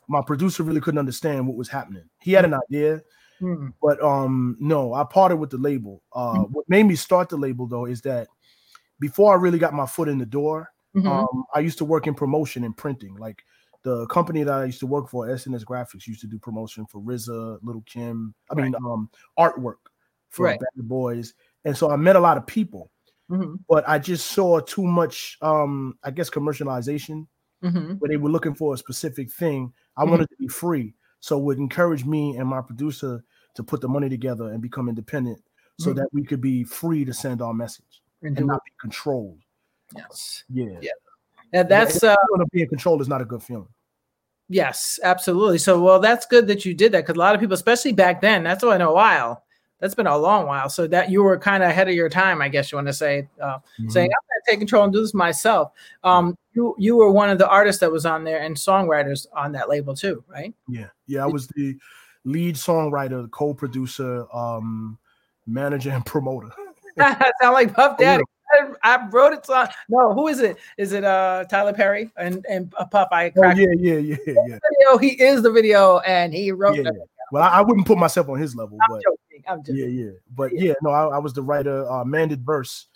[0.07, 2.03] my producer really couldn't understand what was happening.
[2.19, 3.01] He had an idea,
[3.41, 3.69] mm-hmm.
[3.81, 6.03] but um, no, I parted with the label.
[6.13, 6.53] Uh, mm-hmm.
[6.53, 8.27] what made me start the label though is that
[8.99, 11.07] before I really got my foot in the door, mm-hmm.
[11.07, 13.43] um, I used to work in promotion and printing, like
[13.83, 17.01] the company that I used to work for, SNS Graphics, used to do promotion for
[17.01, 18.33] RZA, Little Kim.
[18.49, 18.63] I right.
[18.63, 19.75] mean, um, artwork
[20.29, 20.59] for right.
[20.59, 21.33] Bad Boys,
[21.65, 22.89] and so I met a lot of people.
[23.31, 23.55] Mm-hmm.
[23.69, 27.27] But I just saw too much, um, I guess, commercialization
[27.63, 27.93] mm-hmm.
[27.93, 29.73] where they were looking for a specific thing.
[29.95, 30.11] I mm-hmm.
[30.11, 33.23] wanted to be free, so it would encourage me and my producer
[33.55, 35.41] to put the money together and become independent,
[35.79, 35.99] so mm-hmm.
[35.99, 39.39] that we could be free to send our message and, and not be controlled.
[39.95, 40.43] Yes.
[40.49, 40.79] Yeah.
[40.81, 40.91] Yeah.
[41.53, 42.15] And that's uh,
[42.51, 43.67] being controlled is not a good feeling.
[44.49, 45.57] Yes, absolutely.
[45.57, 48.21] So, well, that's good that you did that because a lot of people, especially back
[48.21, 49.43] then, that's been a while.
[49.79, 50.69] That's been a long while.
[50.69, 52.93] So that you were kind of ahead of your time, I guess you want to
[52.93, 53.89] say, uh, mm-hmm.
[53.89, 55.71] saying I'm going to take control and do this myself.
[56.03, 59.51] Um, you you were one of the artists that was on there and songwriters on
[59.53, 60.53] that label too, right?
[60.69, 61.23] Yeah, yeah.
[61.23, 61.75] I was the
[62.23, 64.97] lead songwriter, co-producer, um,
[65.47, 66.51] manager, and promoter.
[66.97, 68.23] Sound like Puff Daddy.
[68.83, 69.47] I wrote it.
[69.89, 70.57] No, who is it?
[70.77, 73.09] Is it uh Tyler Perry and and a Puff?
[73.11, 74.59] I oh, yeah, yeah, yeah, yeah.
[74.69, 76.77] Video, he is the video, and he wrote.
[76.77, 76.91] Yeah, yeah.
[77.31, 79.43] Well, I, I, wouldn't put myself on his level, I'm but joking.
[79.47, 79.77] I'm joking.
[79.77, 80.11] yeah, yeah.
[80.35, 81.89] But yeah, yeah no, I, I, was the writer.
[81.89, 82.87] Uh, Manded Verse,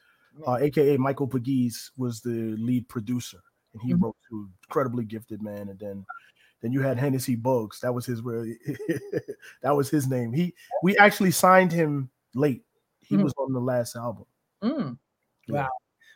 [0.45, 3.39] uh, aka Michael Pegues, was the lead producer,
[3.73, 4.03] and he mm-hmm.
[4.03, 5.69] wrote to incredibly gifted man.
[5.69, 6.05] And then
[6.61, 7.79] then you had Hennessy Bugs.
[7.79, 8.21] That was his
[9.61, 10.33] that was his name.
[10.33, 12.63] He we actually signed him late.
[12.99, 13.23] He mm-hmm.
[13.23, 14.25] was on the last album.
[14.63, 14.97] Mm.
[15.49, 15.69] Wow.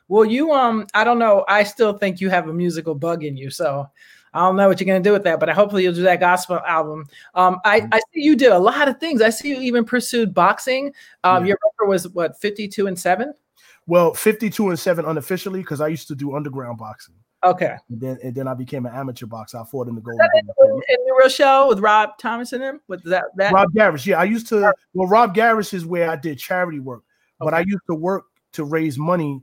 [0.08, 1.46] Well, you um, I don't know.
[1.48, 3.88] I still think you have a musical bug in you, so
[4.34, 6.20] I don't know what you're gonna do with that, but I hopefully you'll do that
[6.20, 7.08] gospel album.
[7.34, 7.94] Um, I, mm-hmm.
[7.94, 9.22] I see you did a lot of things.
[9.22, 10.94] I see you even pursued boxing.
[11.24, 11.50] Um, yeah.
[11.50, 13.34] your record was what 52 and seven.
[13.88, 17.16] Well, 52 and seven unofficially because I used to do underground boxing.
[17.44, 17.76] Okay.
[17.90, 19.58] And then and then I became an amateur boxer.
[19.58, 20.28] I fought in the Golden.
[20.36, 24.06] In, in the real show with Rob Thomas and him with that that Rob Garris.
[24.06, 24.74] Yeah, I used to.
[24.94, 27.04] Well, Rob Garris is where I did charity work,
[27.42, 27.50] okay.
[27.50, 29.42] but I used to work to raise money.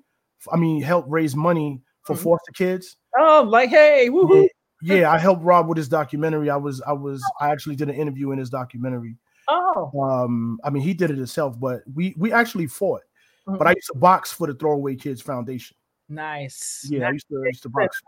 [0.53, 2.25] I mean, help raise money for mm-hmm.
[2.25, 2.97] foster kids.
[3.19, 4.49] Oh, like hey, woohoo.
[4.83, 6.51] Yeah, yeah, I helped Rob with his documentary.
[6.51, 9.17] I was, I was, I actually did an interview in his documentary.
[9.49, 13.03] Oh, um, I mean, he did it himself, but we we actually fought.
[13.47, 15.77] but I used to box for the Throwaway Kids Foundation.
[16.09, 16.87] Nice.
[16.89, 17.09] Yeah, nice.
[17.09, 18.03] I used to, I used to box.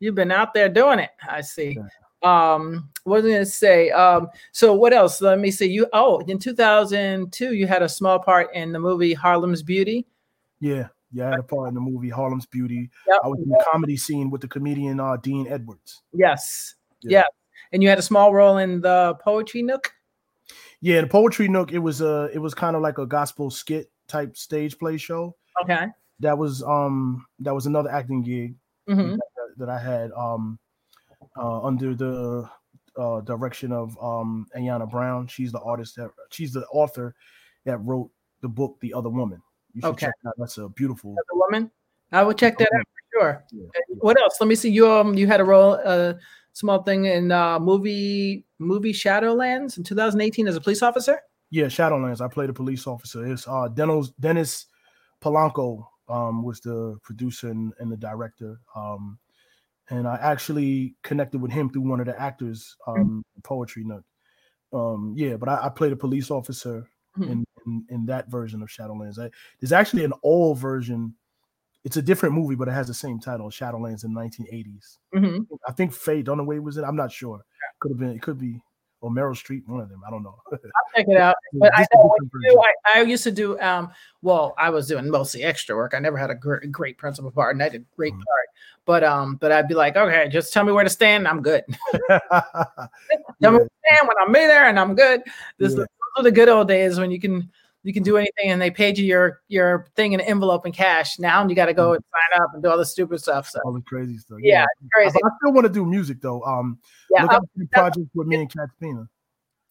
[0.00, 1.10] You've been out there doing it.
[1.28, 1.78] I see.
[1.78, 1.88] Yeah.
[2.22, 3.90] Um, what was I gonna say?
[3.90, 5.20] Um, so what else?
[5.20, 5.66] Let me see.
[5.66, 10.06] You oh, in 2002, you had a small part in the movie Harlem's Beauty.
[10.60, 12.90] Yeah, yeah, I had a part in the movie Harlem's Beauty.
[13.06, 13.18] Yep.
[13.24, 16.02] I was in the comedy scene with the comedian uh, Dean Edwards.
[16.12, 16.74] Yes.
[17.02, 17.18] Yeah.
[17.18, 17.24] yeah.
[17.72, 19.92] And you had a small role in the Poetry Nook.
[20.80, 21.72] Yeah, the Poetry Nook.
[21.72, 22.28] It was a.
[22.32, 25.36] It was kind of like a gospel skit type stage play show.
[25.62, 25.86] Okay.
[26.20, 28.54] That was um that was another acting gig
[28.88, 29.12] mm-hmm.
[29.12, 30.58] that, that, I had um
[31.36, 32.48] uh, under the
[32.96, 35.26] uh, direction of um Ayana Brown.
[35.28, 37.14] She's the artist that she's the author
[37.64, 38.10] that wrote
[38.42, 39.42] the book The Other Woman.
[39.76, 40.06] You should okay.
[40.06, 40.32] check that.
[40.38, 41.70] That's a beautiful Woman.
[42.10, 43.44] I will check that out for sure.
[43.52, 43.66] Yeah.
[43.98, 44.36] What else?
[44.40, 44.70] Let me see.
[44.70, 46.14] You um you had a role a uh,
[46.54, 51.20] small thing in uh movie movie Shadowlands in 2018 as a police officer.
[51.50, 52.22] Yeah, Shadowlands.
[52.22, 53.30] I played a police officer.
[53.30, 54.66] It's uh Dennis Dennis
[55.22, 58.58] Polanco um was the producer and, and the director.
[58.74, 59.18] Um
[59.90, 62.98] and I actually connected with him through one of the actors, mm.
[62.98, 64.04] um, Poetry Nook.
[64.72, 67.30] Um, yeah, but I, I played a police officer mm-hmm.
[67.30, 69.18] in, in, in that version of Shadowlands.
[69.18, 71.14] I, there's actually an old version.
[71.84, 74.98] It's a different movie, but it has the same title, Shadowlands in 1980s.
[75.14, 75.54] Mm-hmm.
[75.66, 76.84] I think Faye Dunaway was in.
[76.84, 77.44] I'm not sure.
[77.80, 78.10] Could have been.
[78.10, 78.60] It could be
[79.00, 80.02] or Meryl Streep, one of them.
[80.06, 80.36] I don't know.
[80.50, 80.58] I'll
[80.96, 81.36] check it out.
[81.52, 85.42] But I, know do, I, I, used to do um well, I was doing mostly
[85.42, 85.94] extra work.
[85.94, 88.22] I never had a great, great principal part, and I did great mm-hmm.
[88.22, 88.48] part.
[88.84, 91.64] But um, but I'd be like, okay, just tell me where to stand, I'm good.
[92.08, 92.20] tell
[93.38, 93.50] yeah.
[93.50, 95.22] me where to stand when I'm there, and I'm good.
[95.58, 95.78] This yeah.
[95.78, 97.50] those are the good old days when you can
[97.82, 100.72] you can do anything and they paid you your your thing in an envelope in
[100.72, 101.18] cash.
[101.20, 103.48] Now you got to go and sign up and do all the stupid stuff.
[103.48, 104.38] So all the crazy stuff.
[104.42, 105.20] Yeah, yeah crazy.
[105.22, 106.42] I, I still want to do music though.
[106.42, 106.78] Um,
[107.10, 109.08] yeah, look um, the project with me and Cat Spina.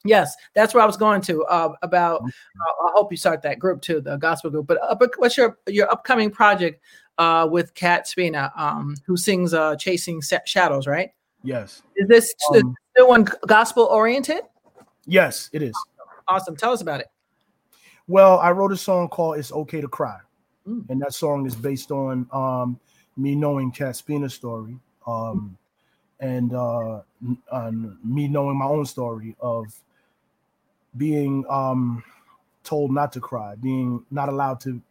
[0.06, 2.22] Yes, that's where I was going to uh, about.
[2.22, 4.68] Uh, I hope you start that group too, the gospel group.
[4.68, 6.82] But uh, what's your your upcoming project
[7.18, 10.88] uh, with Cat Spina, um, who sings uh, "Chasing Shadows"?
[10.88, 11.10] Right.
[11.44, 11.82] Yes.
[11.96, 14.42] Is this um, still one gospel oriented?
[15.06, 15.76] Yes, it is.
[16.28, 16.56] Awesome.
[16.56, 17.08] Tell us about it.
[18.08, 20.20] Well, I wrote a song called "It's Okay to Cry,"
[20.68, 20.88] mm.
[20.90, 22.80] and that song is based on um,
[23.18, 25.58] me knowing Cat Spina's story, um,
[26.20, 27.02] and uh,
[28.04, 29.66] me knowing my own story of
[30.98, 32.04] being um,
[32.64, 34.82] told not to cry, being not allowed to,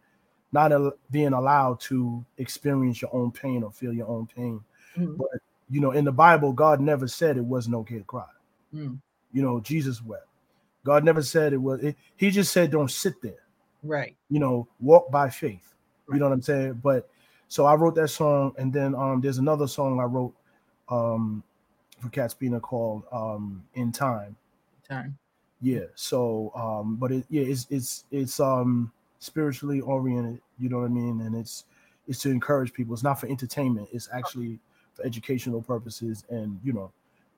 [0.51, 4.61] not a, being allowed to experience your own pain or feel your own pain.
[4.97, 5.17] Mm.
[5.17, 5.27] But
[5.69, 8.25] you know, in the Bible, God never said it wasn't okay to cry.
[8.73, 8.99] Mm.
[9.31, 10.27] You know, Jesus wept.
[10.85, 11.83] God never said it was.
[11.83, 13.43] It, he just said, "Don't sit there."
[13.83, 14.15] Right.
[14.29, 15.73] You know, walk by faith.
[16.07, 16.15] Right.
[16.15, 16.79] You know what I'm saying?
[16.83, 17.09] But
[17.47, 20.33] so I wrote that song, and then um, there's another song I wrote
[20.87, 21.43] um,
[21.99, 24.35] for Cat Spina called um, "In Time."
[24.87, 25.17] Time.
[25.61, 25.85] Yeah.
[25.95, 30.39] So, um, but it yeah, it's it's it's um spiritually oriented.
[30.59, 31.21] You know what I mean?
[31.21, 31.65] And it's
[32.07, 32.93] it's to encourage people.
[32.93, 33.89] It's not for entertainment.
[33.91, 34.59] It's actually
[34.93, 36.91] for educational purposes, and you know,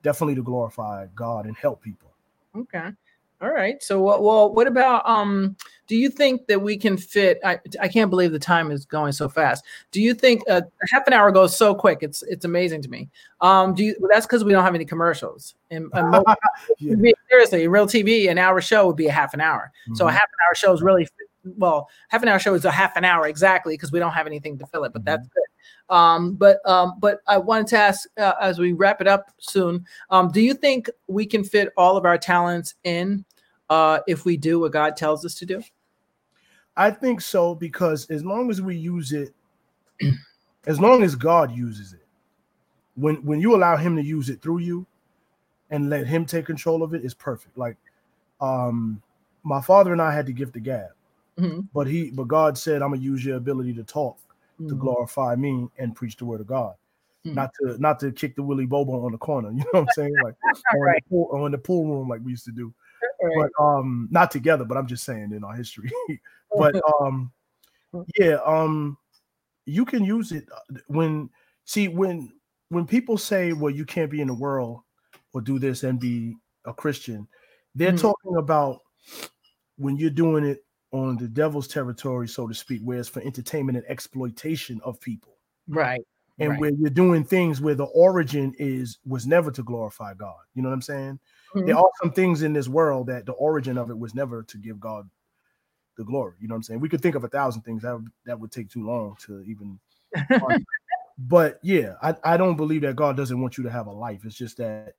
[0.04, 2.12] definitely to glorify God and help people.
[2.56, 2.92] Okay.
[3.40, 3.82] All right.
[3.84, 5.56] So, well, what about um?
[5.86, 7.40] Do you think that we can fit?
[7.46, 9.64] I I can't believe the time is going so fast.
[9.92, 12.00] Do you think uh, half an hour goes so quick?
[12.02, 13.10] It's it's amazing to me.
[13.42, 13.96] Um, do you?
[14.00, 15.54] Well, that's because we don't have any commercials.
[15.70, 16.26] And, and most,
[16.80, 17.12] yeah.
[17.30, 19.72] seriously, real TV, an hour show would be a half an hour.
[19.84, 19.96] Mm-hmm.
[19.96, 21.08] So a half an hour show is really
[21.44, 21.90] well.
[22.08, 24.58] Half an hour show is a half an hour exactly because we don't have anything
[24.58, 24.94] to fill it.
[24.94, 25.06] But mm-hmm.
[25.06, 25.44] that's good.
[25.90, 29.86] Um, but um, but I wanted to ask uh, as we wrap it up soon.
[30.10, 33.24] Um, do you think we can fit all of our talents in
[33.70, 35.64] uh, if we do what God tells us to do?
[36.76, 39.34] I think so because as long as we use it,
[40.68, 42.06] as long as God uses it,
[42.96, 44.86] when when you allow Him to use it through you,
[45.70, 47.58] and let Him take control of it, it's perfect.
[47.58, 47.78] Like,
[48.42, 49.02] um,
[49.44, 50.90] my father and I had to give the gab,
[51.40, 51.62] mm-hmm.
[51.74, 54.20] but he but God said, "I'm gonna use your ability to talk
[54.60, 54.70] mm-hmm.
[54.70, 56.74] to glorify me and preach the word of God."
[57.24, 57.34] Hmm.
[57.34, 59.88] Not to not to kick the Willy Bobo on the corner, you know what I'm
[59.96, 60.16] saying?
[60.24, 60.36] Like
[60.76, 61.04] right.
[61.04, 62.74] the pool, or in the pool room, like we used to do
[63.36, 65.92] but um not together but i'm just saying in our history
[66.58, 67.32] but um
[68.18, 68.98] yeah um
[69.66, 71.30] you can use it uh, when
[71.66, 72.32] see when
[72.70, 74.82] when people say well you can't be in the world
[75.34, 77.28] or do this and be a christian
[77.76, 77.98] they're mm-hmm.
[77.98, 78.82] talking about
[79.78, 83.78] when you're doing it on the devil's territory so to speak where it's for entertainment
[83.78, 86.02] and exploitation of people right
[86.40, 86.60] and right.
[86.60, 90.70] where you're doing things where the origin is was never to glorify god you know
[90.70, 91.20] what i'm saying
[91.56, 91.68] Mm-hmm.
[91.68, 94.58] There are some things in this world that the origin of it was never to
[94.58, 95.10] give God
[95.98, 96.36] the glory.
[96.40, 96.80] You know what I'm saying?
[96.80, 99.42] We could think of a thousand things that would, that would take too long to
[99.42, 99.80] even.
[101.18, 104.22] but yeah, I, I don't believe that God doesn't want you to have a life.
[104.26, 104.94] It's just that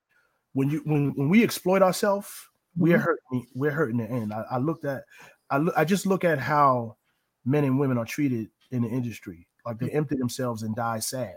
[0.55, 2.83] when you when when we exploit ourselves, mm-hmm.
[2.83, 3.47] we're hurting.
[3.55, 4.33] We're hurting the end.
[4.33, 5.05] I, I looked at
[5.51, 6.97] I I just look at how
[7.45, 9.47] men and women are treated in the industry.
[9.65, 9.97] Like they mm.
[9.97, 11.35] empty themselves and die sad.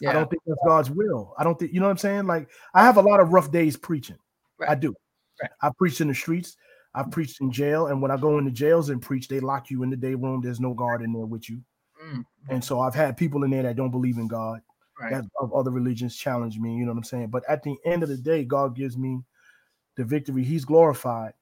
[0.00, 0.10] Yeah.
[0.10, 1.34] I don't think that's God's will.
[1.38, 2.26] I don't think you know what I'm saying.
[2.26, 4.18] Like I have a lot of rough days preaching.
[4.58, 4.70] Right.
[4.70, 4.94] I do.
[5.40, 5.50] Right.
[5.60, 6.56] I preach in the streets.
[6.94, 7.12] I've mm.
[7.12, 9.90] preached in jail, and when I go into jails and preach, they lock you in
[9.90, 10.40] the day room.
[10.42, 11.62] There's no guard in there with you,
[12.04, 12.18] mm.
[12.18, 12.24] mm.
[12.48, 14.60] and so I've had people in there that don't believe in God,
[15.00, 15.12] right.
[15.12, 16.76] that of other religions challenge me.
[16.76, 17.28] You know what I'm saying?
[17.28, 19.20] But at the end of the day, God gives me
[19.96, 20.44] the victory.
[20.44, 21.32] He's glorified,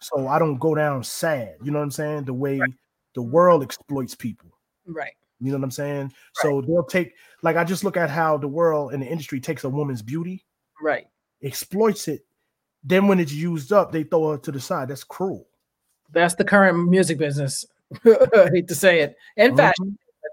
[0.00, 1.56] so I don't go down sad.
[1.62, 2.24] You know what I'm saying?
[2.24, 2.70] The way right.
[3.14, 4.50] the world exploits people.
[4.86, 5.12] Right.
[5.40, 6.02] You know what I'm saying?
[6.02, 6.12] Right.
[6.34, 9.64] So they'll take like I just look at how the world and the industry takes
[9.64, 10.44] a woman's beauty,
[10.82, 11.06] right?
[11.42, 12.24] Exploits it.
[12.84, 14.88] Then when it's used up, they throw her to the side.
[14.88, 15.46] That's cruel.
[16.12, 17.64] That's the current music business.
[18.04, 19.16] I hate to say it.
[19.36, 19.56] In mm-hmm.
[19.56, 19.80] fact,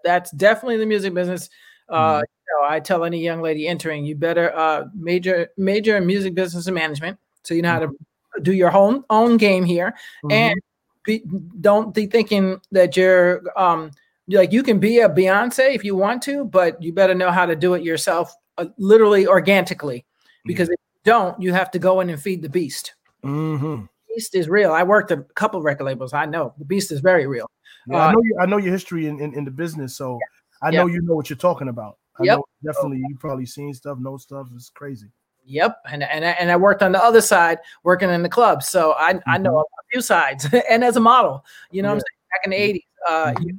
[0.03, 1.49] that's definitely the music business.
[1.89, 2.19] Uh, mm-hmm.
[2.19, 6.35] you know, I tell any young lady entering, you better uh, major major in music
[6.35, 8.03] business and management, so you know how to mm-hmm.
[8.41, 10.31] Do your own own game here, mm-hmm.
[10.31, 10.61] and
[11.03, 11.23] be,
[11.61, 13.91] don't be thinking that you're um,
[14.29, 17.45] like you can be a Beyonce if you want to, but you better know how
[17.45, 20.05] to do it yourself, uh, literally organically,
[20.45, 20.73] because mm-hmm.
[20.73, 22.93] if you don't, you have to go in and feed the beast.
[23.23, 23.85] Mm-hmm.
[24.09, 24.71] Beast is real.
[24.71, 26.13] I worked a couple record labels.
[26.13, 27.49] I know the beast is very real.
[27.87, 30.19] Yeah, uh, I know you, I know your history in, in, in the business, so
[30.61, 31.97] I know you know what you're talking about.
[32.19, 32.39] I yep.
[32.65, 34.47] definitely you probably seen stuff, know stuff.
[34.55, 35.07] It's crazy.
[35.47, 38.61] Yep, and and I, and I worked on the other side, working in the club,
[38.61, 39.29] so I mm-hmm.
[39.29, 39.59] I know mm-hmm.
[39.59, 41.93] a few sides, and as a model, you know, yeah.
[41.93, 43.43] I'm saying back in the '80s, uh, mm-hmm.
[43.43, 43.57] you,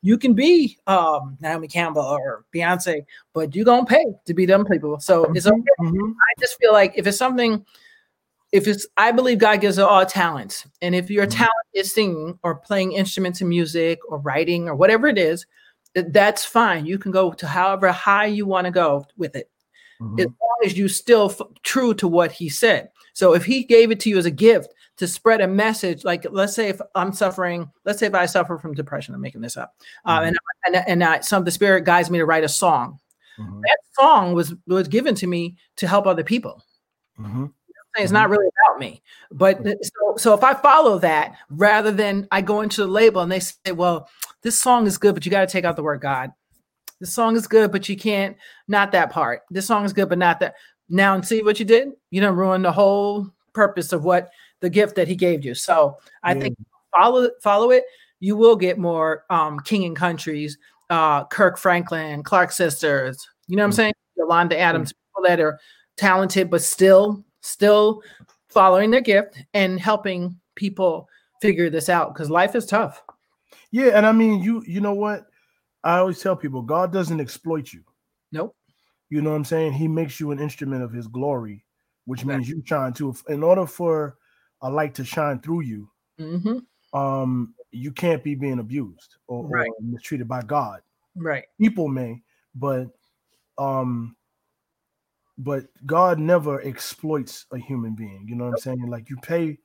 [0.00, 4.64] you can be um, Naomi Campbell or Beyonce, but you're gonna pay to be them
[4.64, 4.98] people.
[4.98, 5.56] So it's okay.
[5.80, 6.10] Mm-hmm.
[6.12, 7.66] I just feel like if it's something,
[8.52, 11.36] if it's, I believe God gives all talents, and if your mm-hmm.
[11.36, 15.44] talent is singing or playing instruments in music or writing or whatever it is,
[15.94, 16.86] that's fine.
[16.86, 19.50] You can go to however high you want to go with it,
[20.00, 20.20] mm-hmm.
[20.20, 22.90] as long as you still f- true to what He said.
[23.12, 26.26] So if He gave it to you as a gift to spread a message like
[26.30, 29.56] let's say if i'm suffering let's say if i suffer from depression i'm making this
[29.56, 29.74] up
[30.04, 30.24] uh, mm-hmm.
[30.24, 32.98] uh, and and, and I, some of the spirit guides me to write a song
[33.38, 33.60] mm-hmm.
[33.60, 36.62] that song was was given to me to help other people
[37.18, 37.46] mm-hmm.
[37.96, 42.40] it's not really about me but so, so if i follow that rather than i
[42.40, 44.08] go into the label and they say well
[44.42, 46.32] this song is good but you got to take out the word god
[47.00, 48.36] this song is good but you can't
[48.68, 50.54] not that part this song is good but not that
[50.88, 54.30] now and see what you did you don't ruin the whole purpose of what
[54.60, 55.54] the gift that he gave you.
[55.54, 56.42] So I mm.
[56.42, 56.58] think
[56.96, 57.84] follow follow it.
[58.20, 60.58] You will get more um, King and Countries,
[60.90, 63.28] uh, Kirk Franklin, Clark Sisters.
[63.48, 63.76] You know what I'm mm.
[63.76, 63.94] saying?
[64.16, 64.96] Yolanda Adams, mm.
[64.96, 65.58] people that are
[65.96, 68.02] talented but still still
[68.48, 71.08] following their gift and helping people
[71.42, 73.02] figure this out because life is tough.
[73.70, 75.26] Yeah, and I mean you you know what?
[75.86, 77.82] I always tell people God doesn't exploit you.
[78.32, 78.56] Nope.
[79.08, 79.72] You know what I'm saying?
[79.74, 81.64] He makes you an instrument of his glory,
[82.06, 82.38] which exactly.
[82.38, 83.14] means you shine too.
[83.28, 84.16] In order for
[84.62, 86.98] a light to shine through you, mm-hmm.
[86.98, 89.68] um, you can't be being abused or, right.
[89.68, 90.80] or, mistreated by God.
[91.14, 91.44] Right.
[91.60, 92.20] People may,
[92.56, 92.88] but
[93.56, 94.16] um,
[95.38, 98.26] but God never exploits a human being.
[98.28, 98.86] You know what I'm saying?
[98.88, 99.58] Like you pay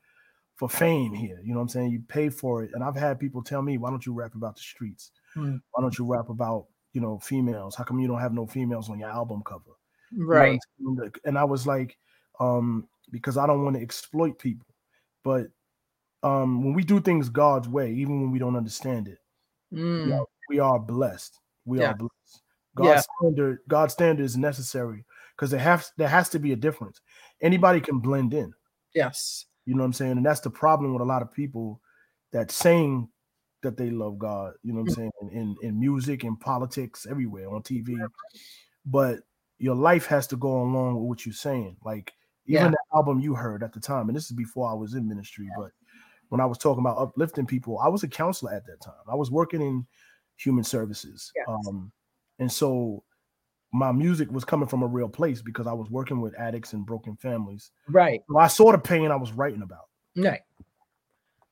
[0.55, 1.39] for fame here.
[1.43, 1.89] You know what I'm saying?
[1.89, 2.69] You pay for it.
[2.75, 5.11] And I've had people tell me, why don't you rap about the streets?
[5.35, 5.57] Mm-hmm.
[5.71, 7.75] Why don't you rap about, you know, females?
[7.75, 9.77] How come you don't have no females on your album cover?
[10.15, 10.59] Right.
[10.77, 11.97] You know and I was like,
[12.39, 14.67] um, because I don't want to exploit people.
[15.23, 15.47] But
[16.23, 19.19] um, when we do things God's way, even when we don't understand it,
[19.73, 20.05] mm.
[20.05, 21.39] we, are, we, are, blessed.
[21.65, 21.91] We yeah.
[21.91, 22.41] are blessed.
[22.75, 23.01] God's yeah.
[23.19, 25.05] standard, God's standard is necessary
[25.35, 27.01] because there has there has to be a difference.
[27.41, 28.53] Anybody can blend in.
[28.95, 29.45] Yes.
[29.65, 30.11] You know what I'm saying?
[30.13, 31.81] And that's the problem with a lot of people
[32.31, 33.09] that saying
[33.61, 34.97] that they love God, you know what I'm mm.
[34.97, 37.95] saying, in, in, in music and politics, everywhere on TV.
[38.85, 39.19] But
[39.57, 41.77] your life has to go along with what you're saying.
[41.85, 42.13] Like
[42.47, 42.69] even yeah.
[42.69, 45.47] the album you heard at the time, and this is before I was in ministry,
[45.57, 45.71] but
[46.29, 48.93] when I was talking about uplifting people, I was a counselor at that time.
[49.07, 49.85] I was working in
[50.37, 51.31] human services.
[51.35, 51.45] Yes.
[51.47, 51.91] Um,
[52.39, 53.03] and so
[53.73, 56.85] my music was coming from a real place because I was working with addicts and
[56.85, 57.71] broken families.
[57.87, 58.21] Right.
[58.29, 59.89] So I saw the pain I was writing about.
[60.15, 60.41] Right.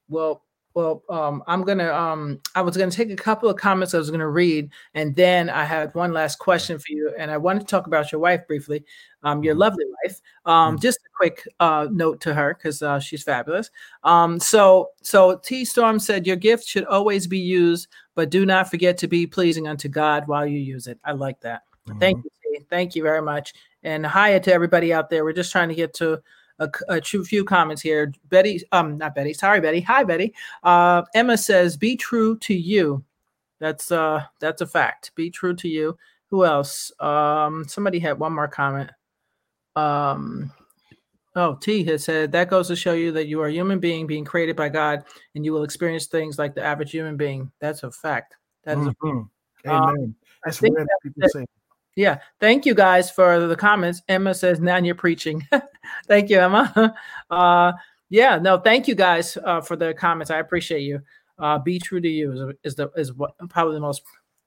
[0.09, 0.43] Well,
[0.75, 1.91] well, um, I'm gonna.
[1.91, 5.49] Um, I was gonna take a couple of comments I was gonna read, and then
[5.49, 7.11] I had one last question for you.
[7.17, 8.83] And I wanted to talk about your wife briefly,
[9.23, 9.61] um, your mm-hmm.
[9.61, 10.21] lovely wife.
[10.45, 10.81] Um, mm-hmm.
[10.81, 13.71] just a quick uh, note to her because uh, she's fabulous.
[14.03, 18.69] Um, so, so T Storm said your gift should always be used, but do not
[18.69, 20.99] forget to be pleasing unto God while you use it.
[21.03, 21.63] I like that.
[21.87, 21.99] Mm-hmm.
[21.99, 22.65] Thank you, T.
[22.69, 23.53] Thank you very much.
[23.81, 25.23] And hi to everybody out there.
[25.23, 26.21] We're just trying to get to
[26.59, 28.13] a, a few comments here.
[28.29, 29.33] Betty, um, not Betty.
[29.33, 29.81] Sorry, Betty.
[29.81, 30.33] Hi, Betty.
[30.63, 33.03] Uh, Emma says, "Be true to you."
[33.59, 35.11] That's uh, that's a fact.
[35.15, 35.97] Be true to you.
[36.29, 36.91] Who else?
[36.99, 38.91] Um, somebody had one more comment.
[39.75, 40.51] Um,
[41.35, 44.07] Oh, T has said that goes to show you that you are a human being
[44.07, 45.03] being created by God,
[45.35, 47.51] and you will experience things like the average human being.
[47.59, 48.35] That's a fact.
[48.63, 49.29] That is Mhm.
[49.65, 50.15] a- um, Amen.
[50.19, 51.45] I That's think rare that people say.
[51.95, 52.19] Yeah.
[52.39, 54.01] Thank you guys for the comments.
[54.09, 55.47] Emma says, now you're preaching.
[56.07, 56.93] thank you, Emma.
[57.31, 57.71] Uh,
[58.09, 60.31] yeah, no, thank you guys uh, for the comments.
[60.31, 60.99] I appreciate you.
[61.37, 64.01] Uh, be true to you is, is the is what probably the most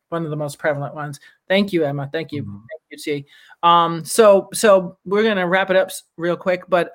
[0.08, 1.20] one of the most prevalent ones.
[1.48, 2.08] Thank you, Emma.
[2.12, 2.42] Thank you.
[2.42, 2.60] Mhm.
[2.70, 3.26] Thank you, T.
[3.62, 6.92] Um, so so we're gonna wrap it up real quick, but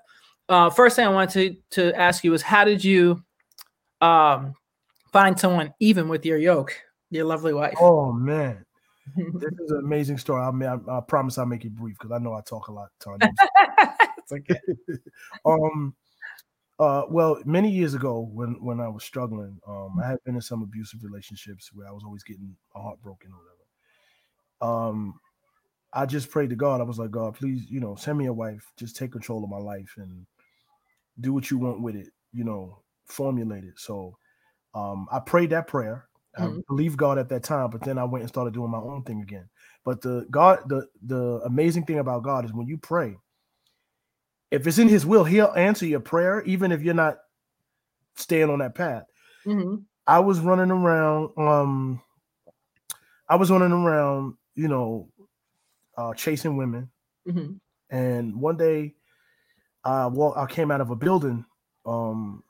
[0.49, 3.23] uh, first thing I wanted to to ask you is how did you
[4.01, 4.53] um
[5.11, 6.75] find someone even with your yoke,
[7.09, 7.77] your lovely wife?
[7.79, 8.63] Oh man,
[9.15, 10.43] this is an amazing story.
[10.43, 12.71] I mean, I, I promise I'll make it brief because I know I talk a
[12.71, 13.33] lot, Tanya.
[14.29, 14.59] It's okay.
[15.45, 15.95] um,
[16.79, 20.41] uh, well, many years ago when when I was struggling, um, I had been in
[20.41, 24.89] some abusive relationships where I was always getting my heart broken or whatever.
[24.89, 25.19] Um,
[25.93, 26.81] I just prayed to God.
[26.81, 28.71] I was like, God, please, you know, send me a wife.
[28.77, 30.25] Just take control of my life and
[31.19, 32.09] do what you want with it.
[32.33, 33.79] You know, formulate it.
[33.79, 34.17] So,
[34.75, 36.07] um, I prayed that prayer.
[36.37, 36.63] I Mhm.
[36.67, 39.21] believed God at that time, but then I went and started doing my own thing
[39.21, 39.49] again.
[39.83, 43.17] But the God, the the amazing thing about God is when you pray,
[44.51, 47.17] if it's in His will, He'll answer your prayer, even if you're not
[48.15, 49.03] staying on that path.
[49.45, 49.87] Mhm.
[50.07, 51.31] I was running around.
[51.37, 52.01] Um,
[53.29, 55.09] I was running around, you know,
[55.97, 56.91] uh, chasing women.
[57.25, 57.59] Mhm.
[57.89, 58.95] And one day,
[59.85, 60.37] I walk.
[60.37, 61.45] I came out of a building,
[61.85, 62.43] um,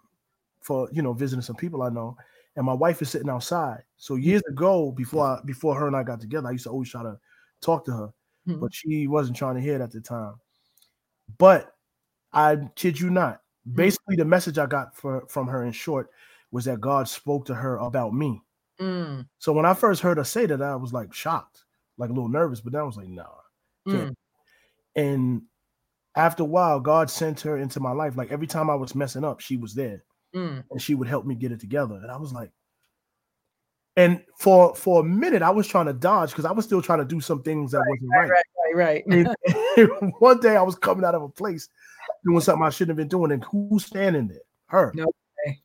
[0.61, 2.17] for you know visiting some people I know,
[2.57, 3.83] and my wife is sitting outside.
[3.97, 6.89] So years ago, before I, before her and I got together, I used to always
[6.91, 7.19] try to
[7.61, 8.13] talk to her,
[8.47, 8.59] Mhm.
[8.61, 10.35] but she wasn't trying to hear it at the time.
[11.37, 11.76] But
[12.33, 13.41] I kid you not,
[13.73, 16.09] basically the message I got for, from her in short
[16.51, 18.41] was that God spoke to her about me.
[18.79, 21.63] Mm, So when I first heard her say that, I was like shocked,
[21.97, 23.25] like a little nervous, but then I was like, nah.
[23.87, 24.13] mm,
[24.95, 25.41] And
[26.15, 28.17] after a while, God sent her into my life.
[28.17, 30.03] Like every time I was messing up, she was there
[30.35, 31.95] mm, and she would help me get it together.
[31.95, 32.51] And I was like,
[33.95, 36.99] and for for a minute, I was trying to dodge because I was still trying
[36.99, 38.29] to do some things that wasn't right.
[38.29, 38.43] right,
[38.75, 39.35] right, right.
[39.87, 41.67] And one day I was coming out of a place
[42.27, 44.41] doing something I shouldn't have been doing, and who's standing there?
[44.67, 44.91] Her.
[44.95, 45.07] No.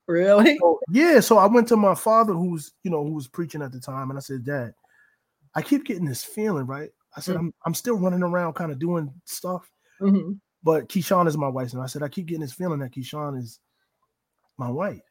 [0.06, 0.58] really?
[0.58, 3.72] So, yeah, so I went to my father, who's you know who was preaching at
[3.72, 4.74] the time, and I said, Dad,
[5.54, 6.90] I keep getting this feeling, right?
[7.16, 7.40] I said, Mm.
[7.40, 10.38] I'm I'm still running around, kind of doing stuff, Mhm.
[10.62, 13.38] but Keyshawn is my wife, and I said, I keep getting this feeling that Keyshawn
[13.38, 13.58] is
[14.56, 15.02] my wife.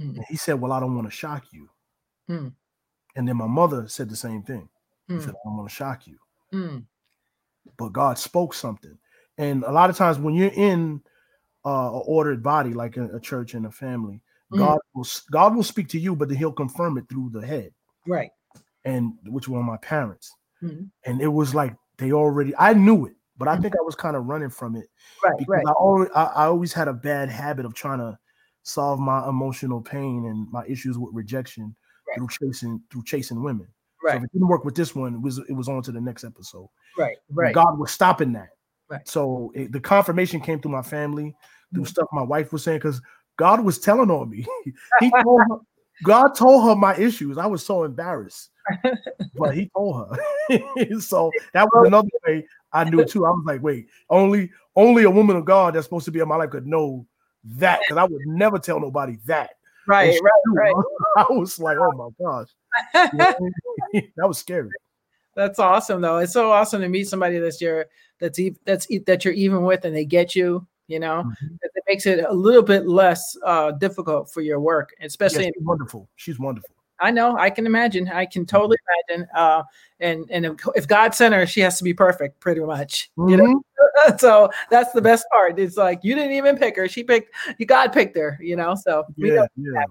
[0.00, 0.16] Mm.
[0.16, 1.68] And he said, Well, I don't want to shock you.
[2.28, 2.52] Mm.
[3.14, 4.68] And then my mother said the same thing.
[5.08, 5.20] Mm.
[5.20, 6.18] said, I don't want to shock you.
[6.52, 6.84] Mm.
[7.78, 8.98] But God spoke something.
[9.38, 11.00] And a lot of times when you're in
[11.64, 14.20] uh, a ordered body, like a, a church and a family,
[14.52, 14.58] Mhm.
[14.58, 17.72] God will God will speak to you, but then he'll confirm it through the head,
[18.06, 18.30] Right.
[18.84, 20.32] and which were my parents.
[20.62, 20.90] Mhm.
[21.04, 23.62] And it was like they already I knew it, but I Mhm.
[23.62, 24.88] think I was kind of running from it
[25.24, 25.34] Right.
[25.36, 25.66] because Right.
[25.66, 28.16] I always I, I always had a bad habit of trying to
[28.62, 31.74] solve my emotional pain and my issues with rejection
[32.06, 32.16] Right.
[32.18, 33.66] through chasing through chasing women.
[34.02, 34.16] So Right.
[34.18, 36.22] if it didn't work with this one, it was it was on to the next
[36.22, 36.68] episode.
[36.96, 37.16] Right.
[37.28, 37.52] And Right.
[37.54, 38.50] God was stopping that.
[38.88, 39.06] Right.
[39.08, 41.34] So it, the confirmation came through my family,
[41.74, 41.88] through Mhm.
[41.88, 43.00] stuff my wife was saying, because
[43.36, 44.46] God was telling on me.
[45.00, 45.56] he told her,
[46.02, 47.38] God told her my issues.
[47.38, 48.50] I was so embarrassed,
[49.34, 50.18] but he told her.
[51.00, 53.26] so that was another way I knew too.
[53.26, 56.28] I was like, wait, only only a woman of God that's supposed to be in
[56.28, 57.06] my life could know
[57.44, 59.50] that, because I would never tell nobody that.
[59.86, 60.20] Right.
[60.22, 60.32] Right.
[60.46, 60.54] knew.
[60.54, 60.74] Right.
[61.16, 62.48] I was like, oh my gosh,
[63.12, 64.12] You know what I mean?
[64.16, 64.70] that was scary.
[65.36, 66.18] That's awesome, though.
[66.18, 67.86] It's so awesome to meet somebody that's your
[68.18, 70.66] that's that's that you're even with, and they get you.
[70.88, 71.58] You know, Mhm.
[71.62, 75.44] it, makes it a little bit less uh, difficult for your work, Yeah, especially.
[75.44, 76.08] she's wonderful.
[76.16, 76.74] She's wonderful.
[77.00, 78.08] I know, I can imagine.
[78.08, 78.76] I can totally
[79.10, 79.28] imagine.
[79.34, 79.62] Uh,
[80.00, 83.10] and and if, if God sent her, she has to be perfect, pretty much.
[83.28, 83.62] You know,
[84.06, 84.18] Mhm.
[84.20, 85.58] so that's the best part.
[85.58, 87.34] It's like you didn't even pick her; she picked.
[87.58, 88.38] You God picked her.
[88.40, 89.84] You know, so we know Yeah, yeah.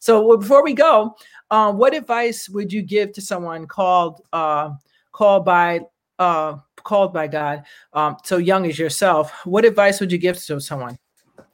[0.00, 1.16] So well, before we go,
[1.50, 4.70] um, what advice would you give to someone called uh,
[5.12, 5.80] called by
[6.18, 9.32] uh, called by God, um, so young as yourself?
[9.44, 10.98] What advice would you give to someone?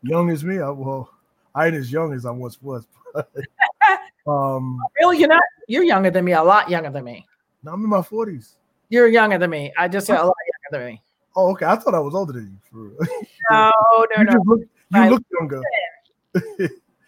[0.02, 1.10] Young as me, I, well,
[1.54, 2.86] I ain't as young as I once was.
[4.26, 5.42] um, Really, you're not.
[5.68, 6.32] You're younger than me.
[6.32, 7.26] A lot younger than me.
[7.62, 8.56] No, I'm in my forties.
[8.90, 9.72] You're younger than me.
[9.78, 10.36] I just said a lot
[10.70, 11.02] younger than me.
[11.36, 11.66] Oh, okay.
[11.66, 12.58] I thought I was older than you.
[12.70, 12.98] For real.
[13.50, 13.70] No,
[14.16, 14.42] no, you no.
[14.46, 15.62] look, you I- look younger.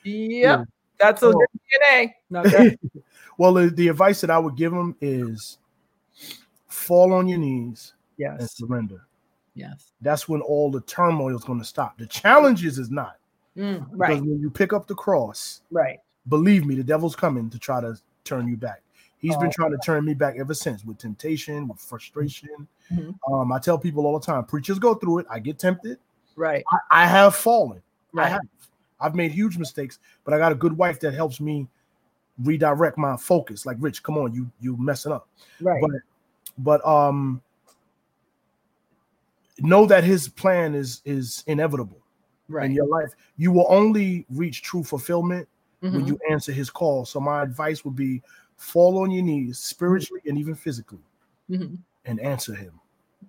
[0.05, 0.66] Yep,
[0.99, 1.47] that's a good
[1.82, 2.12] DNA.
[2.30, 2.42] No,
[3.38, 5.59] well, the, the advice that I would give them is
[6.68, 8.36] fall on your knees yes.
[8.40, 9.07] and surrender.
[9.55, 9.92] yes.
[10.01, 11.99] That's when all the turmoil is going to stop.
[11.99, 13.16] The challenges is not
[13.57, 15.99] Mm, because right, when you pick up the cross, right.
[16.28, 18.82] believe me, the devil's coming to try to turn you back.
[19.16, 19.51] He's been Oh.
[19.51, 22.68] trying to turn me back ever since with temptation, with frustration.
[22.92, 23.14] Mhm.
[23.32, 25.26] Um, I tell people all the time, preachers go through it.
[25.30, 25.99] I get tempted,
[26.36, 26.62] Right.
[26.90, 27.80] I, I have fallen.
[28.14, 28.28] I Right.
[28.32, 28.40] have.
[29.01, 31.68] I've made huge mistakes, but I got a good wife that helps me
[32.42, 33.66] redirect my focus.
[33.66, 35.28] Like, Rich, come on, you you messing up.
[35.61, 35.80] Right.
[35.80, 35.90] But
[36.59, 37.42] but um
[39.59, 41.99] know that his plan is is inevitable
[42.49, 42.66] right.
[42.66, 43.11] in your life.
[43.36, 45.49] You will only reach true fulfillment
[45.82, 45.92] Mhm.
[45.92, 47.05] when you answer his call.
[47.05, 48.22] So my advice would be
[48.57, 51.05] fall on your knees spiritually and even physically
[51.51, 51.78] Mhm.
[52.07, 52.72] and answer him.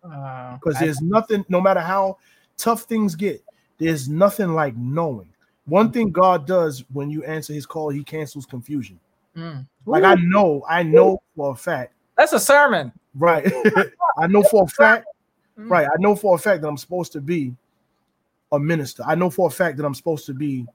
[0.03, 2.17] Uh, Because I- there's nothing, no matter how
[2.57, 3.43] tough things get,
[3.77, 5.27] there's nothing like knowing.
[5.67, 8.99] One thing God does when you answer his call, he cancels confusion.
[9.35, 9.67] Mm.
[9.85, 12.91] Like I know, I know for a fact, that's a sermon.
[13.15, 13.45] right?
[14.17, 15.05] I know for a fact,
[15.59, 15.71] Mm.
[15.71, 15.87] right?
[15.87, 17.53] I know for a fact that I'm supposed to be
[18.51, 19.01] a minister.
[19.07, 20.67] I know for a fact that I'm supposed to be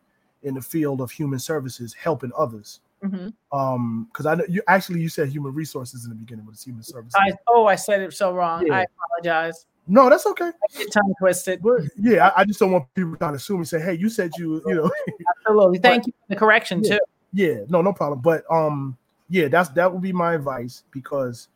[0.43, 2.81] in the field of human services, helping others.
[3.05, 3.33] Mhm.
[3.53, 6.65] Um, because I know you actually you said human resources in the beginning, but it's
[6.65, 7.15] human services.
[7.17, 8.67] I oh, I said it so wrong.
[8.67, 8.79] Yeah.
[8.79, 8.87] I
[9.23, 9.67] apologize.
[9.87, 10.47] No, that's okay.
[10.47, 11.61] I get tongue twisted.
[11.63, 14.31] But yeah, I, I just don't want people to assume and say, "Hey, you said
[14.39, 14.91] you, you know."
[15.47, 15.79] Absolutely.
[15.79, 16.97] Thank you for the correction Yeah.
[16.97, 17.01] too.
[17.33, 18.21] yeah, no, no problem.
[18.21, 18.97] But um,
[19.29, 21.49] yeah, that's that would be my advice because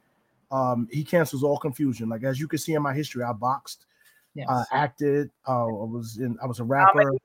[0.51, 2.09] um, he cancels all confusion.
[2.09, 3.87] Like as you can see in my history, I boxed,
[4.35, 4.49] Yes.
[4.51, 7.18] I acted, uh, I was in, I was a rapper, Comedy.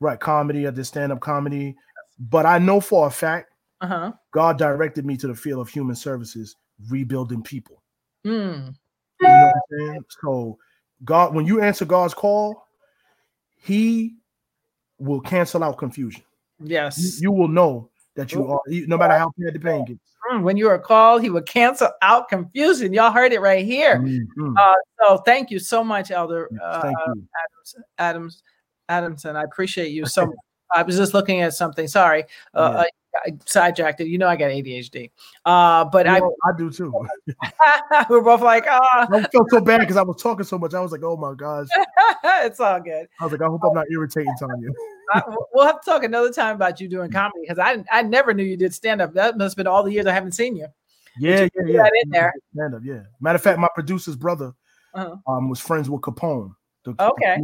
[0.00, 0.20] right?
[0.20, 1.74] Comedy, I did stand up comedy,
[2.18, 4.12] but I know for a fact uh-huh.
[4.30, 6.56] God directed me to the field of human services,
[6.88, 7.82] rebuilding people.
[8.26, 8.74] Mm.
[9.32, 10.04] You know what I'm saying?
[10.22, 10.58] So
[11.04, 12.66] God, when you answer God's call,
[13.62, 14.16] He
[14.98, 16.22] will cancel out confusion.
[16.60, 17.20] Yes.
[17.20, 19.98] you will know that you are, no matter how bad the pain gets.
[20.30, 22.92] Mm, when you are called, he will cancel out confusion.
[22.92, 23.98] Y'all heard it right here.
[23.98, 24.54] Mhm.
[24.56, 27.26] Uh, so thank you so much, Elder uh, Thank you.
[27.44, 28.42] Adams, Adams
[28.88, 29.36] Adamson.
[29.36, 30.36] I appreciate you so much.
[30.74, 31.88] I was just looking at something.
[31.88, 32.88] Sorry, uh, I,
[33.24, 34.08] I sidetracked it.
[34.08, 35.10] You know, I got ADHD.
[35.44, 36.92] Uh, but You I know, I do too.
[38.10, 40.74] we're both like, ah, I felt so bad because I was talking so much.
[40.74, 41.68] I was like, oh my gosh.
[42.24, 43.06] it's all good.
[43.20, 44.68] I was like, I hope I'm not irritating Tanya.
[45.14, 48.32] I, we'll have to talk another time about you doing comedy because I I never
[48.34, 49.12] knew you did stand up.
[49.14, 50.66] That must have been all the years I haven't seen you.
[51.18, 51.82] Yeah, yeah, yeah.
[51.82, 52.32] that in there.
[52.56, 53.02] Stand up, yeah.
[53.20, 54.52] Matter of fact, my producer's brother
[54.94, 55.16] Uh-huh.
[55.32, 56.54] um was friends with Capone.
[56.84, 57.36] The, the Okay.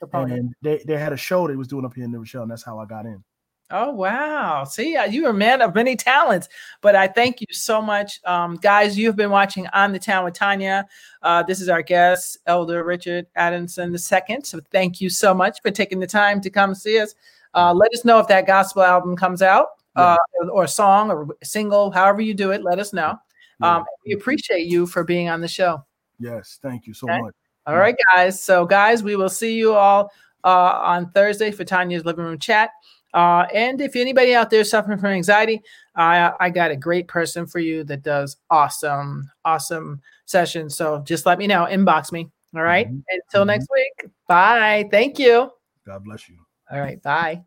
[0.00, 0.32] Proponent.
[0.38, 2.50] and they, they had a show they was doing up here in New Rochelle, and
[2.50, 3.22] that's how I got in.
[3.70, 4.64] Oh wow!
[4.64, 6.48] See, uh, you are a man of many talents.
[6.82, 8.98] But I thank you so much, um, guys.
[8.98, 10.86] You've been watching On the Town with Tanya.
[11.22, 14.40] Uh, this is our guest, Elder Richard Adamson II.
[14.42, 17.14] So thank you so much for taking the time to come see us.
[17.54, 20.16] Uh, let us know if that gospel album comes out, uh,
[20.52, 22.62] or a song, or single, however you do it.
[22.62, 23.18] Let us know.
[23.60, 23.76] Yeah.
[23.76, 25.84] Um, we appreciate you for being on the show.
[26.18, 27.20] Yes, thank you so Okay.
[27.20, 27.34] much.
[27.66, 28.42] All right, guys.
[28.42, 30.12] So, guys, we will see you all
[30.44, 32.70] uh, on Thursday for Tanya's living room chat.
[33.14, 35.62] Uh, and if anybody out there suffering from anxiety,
[35.96, 40.76] I I got a great person for you that does awesome, awesome sessions.
[40.76, 41.66] So just let me know.
[41.70, 42.28] Inbox me.
[42.54, 42.88] All right.
[42.90, 43.02] Mhm.
[43.08, 43.46] Until Mhm.
[43.46, 44.10] next week.
[44.28, 44.88] Bye.
[44.90, 45.50] Thank you.
[45.86, 46.36] God bless you.
[46.70, 47.00] All right.
[47.02, 47.42] Bye.